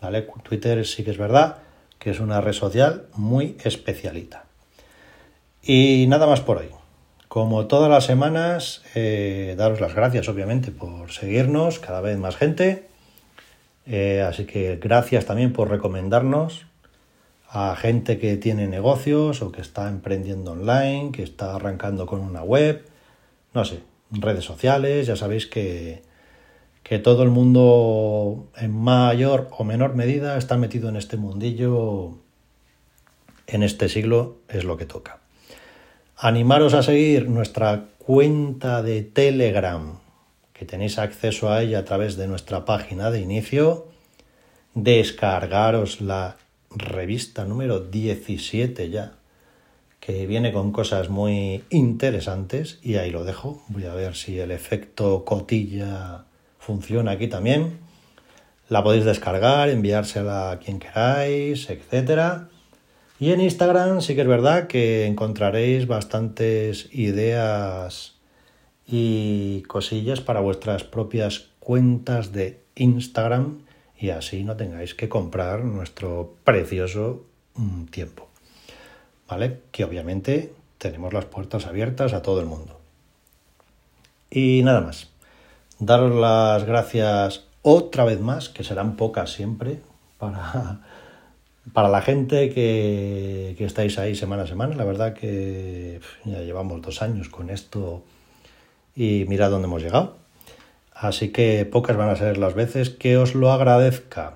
¿Vale? 0.00 0.26
Twitter 0.42 0.86
sí 0.86 1.02
que 1.04 1.10
es 1.10 1.18
verdad 1.18 1.58
que 1.98 2.10
es 2.10 2.20
una 2.20 2.40
red 2.40 2.52
social 2.52 3.06
muy 3.14 3.56
especialita. 3.64 4.44
Y 5.62 6.06
nada 6.08 6.26
más 6.26 6.40
por 6.40 6.58
hoy. 6.58 6.68
Como 7.26 7.66
todas 7.66 7.90
las 7.90 8.04
semanas, 8.04 8.82
eh, 8.94 9.54
daros 9.58 9.80
las 9.80 9.94
gracias 9.94 10.28
obviamente 10.28 10.70
por 10.70 11.12
seguirnos, 11.12 11.78
cada 11.78 12.00
vez 12.00 12.16
más 12.16 12.36
gente. 12.36 12.86
Eh, 13.86 14.22
así 14.22 14.44
que 14.44 14.76
gracias 14.76 15.26
también 15.26 15.52
por 15.52 15.68
recomendarnos 15.68 16.66
a 17.50 17.74
gente 17.76 18.18
que 18.18 18.36
tiene 18.36 18.68
negocios 18.68 19.42
o 19.42 19.50
que 19.50 19.62
está 19.62 19.88
emprendiendo 19.88 20.52
online, 20.52 21.10
que 21.12 21.22
está 21.22 21.54
arrancando 21.54 22.06
con 22.06 22.20
una 22.20 22.42
web, 22.42 22.84
no 23.54 23.64
sé, 23.64 23.80
redes 24.10 24.44
sociales, 24.44 25.06
ya 25.06 25.16
sabéis 25.16 25.46
que, 25.46 26.02
que 26.82 26.98
todo 26.98 27.22
el 27.22 27.30
mundo 27.30 28.48
en 28.56 28.72
mayor 28.72 29.48
o 29.56 29.64
menor 29.64 29.94
medida 29.94 30.38
está 30.38 30.56
metido 30.56 30.88
en 30.88 30.96
este 30.96 31.16
mundillo 31.16 32.18
en 33.48 33.62
este 33.62 33.88
siglo, 33.88 34.36
es 34.48 34.64
lo 34.64 34.76
que 34.76 34.84
toca. 34.84 35.20
Animaros 36.16 36.74
a 36.74 36.82
seguir 36.82 37.28
nuestra 37.28 37.86
cuenta 37.98 38.82
de 38.82 39.02
Telegram, 39.02 39.98
que 40.52 40.64
tenéis 40.64 40.98
acceso 40.98 41.50
a 41.50 41.62
ella 41.62 41.80
a 41.80 41.84
través 41.84 42.16
de 42.16 42.28
nuestra 42.28 42.64
página 42.64 43.10
de 43.10 43.20
inicio. 43.20 43.88
Descargaros 44.74 46.00
la 46.00 46.36
revista 46.70 47.44
número 47.44 47.80
17 47.80 48.90
ya, 48.90 49.17
que 50.00 50.26
viene 50.26 50.52
con 50.52 50.72
cosas 50.72 51.08
muy 51.08 51.64
interesantes 51.70 52.78
y 52.82 52.96
ahí 52.96 53.10
lo 53.10 53.24
dejo. 53.24 53.62
Voy 53.68 53.84
a 53.84 53.94
ver 53.94 54.14
si 54.14 54.38
el 54.38 54.50
efecto 54.50 55.24
cotilla 55.24 56.24
funciona 56.58 57.12
aquí 57.12 57.28
también. 57.28 57.78
La 58.68 58.82
podéis 58.82 59.04
descargar, 59.04 59.68
enviársela 59.70 60.50
a 60.50 60.58
quien 60.58 60.78
queráis, 60.78 61.70
etcétera. 61.70 62.48
Y 63.20 63.32
en 63.32 63.40
Instagram 63.40 64.00
sí 64.00 64.14
que 64.14 64.20
es 64.20 64.28
verdad 64.28 64.68
que 64.68 65.06
encontraréis 65.06 65.86
bastantes 65.86 66.88
ideas 66.92 68.16
y 68.86 69.62
cosillas 69.62 70.20
para 70.20 70.40
vuestras 70.40 70.84
propias 70.84 71.48
cuentas 71.58 72.32
de 72.32 72.62
Instagram 72.76 73.62
y 73.98 74.10
así 74.10 74.44
no 74.44 74.56
tengáis 74.56 74.94
que 74.94 75.08
comprar 75.08 75.64
nuestro 75.64 76.36
precioso 76.44 77.26
mm, 77.56 77.86
tiempo. 77.86 78.27
Que 79.72 79.84
obviamente 79.84 80.52
tenemos 80.78 81.12
las 81.12 81.26
puertas 81.26 81.66
abiertas 81.66 82.12
a 82.12 82.22
todo 82.22 82.40
el 82.40 82.46
mundo. 82.46 82.80
Y 84.30 84.62
nada 84.64 84.80
más. 84.80 85.08
Daros 85.78 86.14
las 86.14 86.64
gracias 86.64 87.44
otra 87.62 88.04
vez 88.04 88.20
más, 88.20 88.48
que 88.48 88.64
serán 88.64 88.96
pocas 88.96 89.30
siempre, 89.30 89.80
para 90.18 90.80
para 91.72 91.88
la 91.88 92.02
gente 92.02 92.50
que, 92.50 93.56
estáis 93.58 93.98
ahí 93.98 94.14
semana 94.14 94.44
a 94.44 94.46
semana, 94.46 94.74
la 94.74 94.84
verdad 94.84 95.14
que 95.14 96.00
ya 96.24 96.40
llevamos 96.40 96.80
dos 96.82 97.02
años 97.02 97.28
con 97.28 97.50
esto 97.50 98.02
y 98.94 99.24
mirad 99.28 99.50
dónde 99.50 99.66
hemos 99.66 99.82
llegado. 99.82 100.16
Así 100.94 101.28
que 101.28 101.64
pocas 101.64 101.96
van 101.96 102.08
a 102.08 102.16
ser 102.16 102.38
las 102.38 102.54
veces 102.54 102.90
que 102.90 103.16
os 103.16 103.34
lo 103.34 103.52
agradezca. 103.52 104.34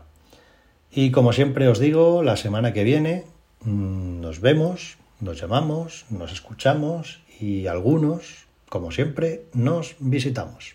Y 0.91 1.11
como 1.11 1.33
siempre 1.33 1.69
os 1.69 1.79
digo, 1.79 2.23
la 2.23 2.37
semana 2.37 2.73
que 2.73 2.85
viene 2.85 3.25
nos 3.65 4.41
vemos, 4.41 4.97
nos 5.21 5.41
llamamos, 5.41 6.05
nos 6.11 6.33
escuchamos 6.33 7.21
y 7.41 7.67
algunos, 7.67 8.47
como 8.69 8.91
siempre, 8.91 9.47
nos 9.53 9.97
visitamos. 9.99 10.75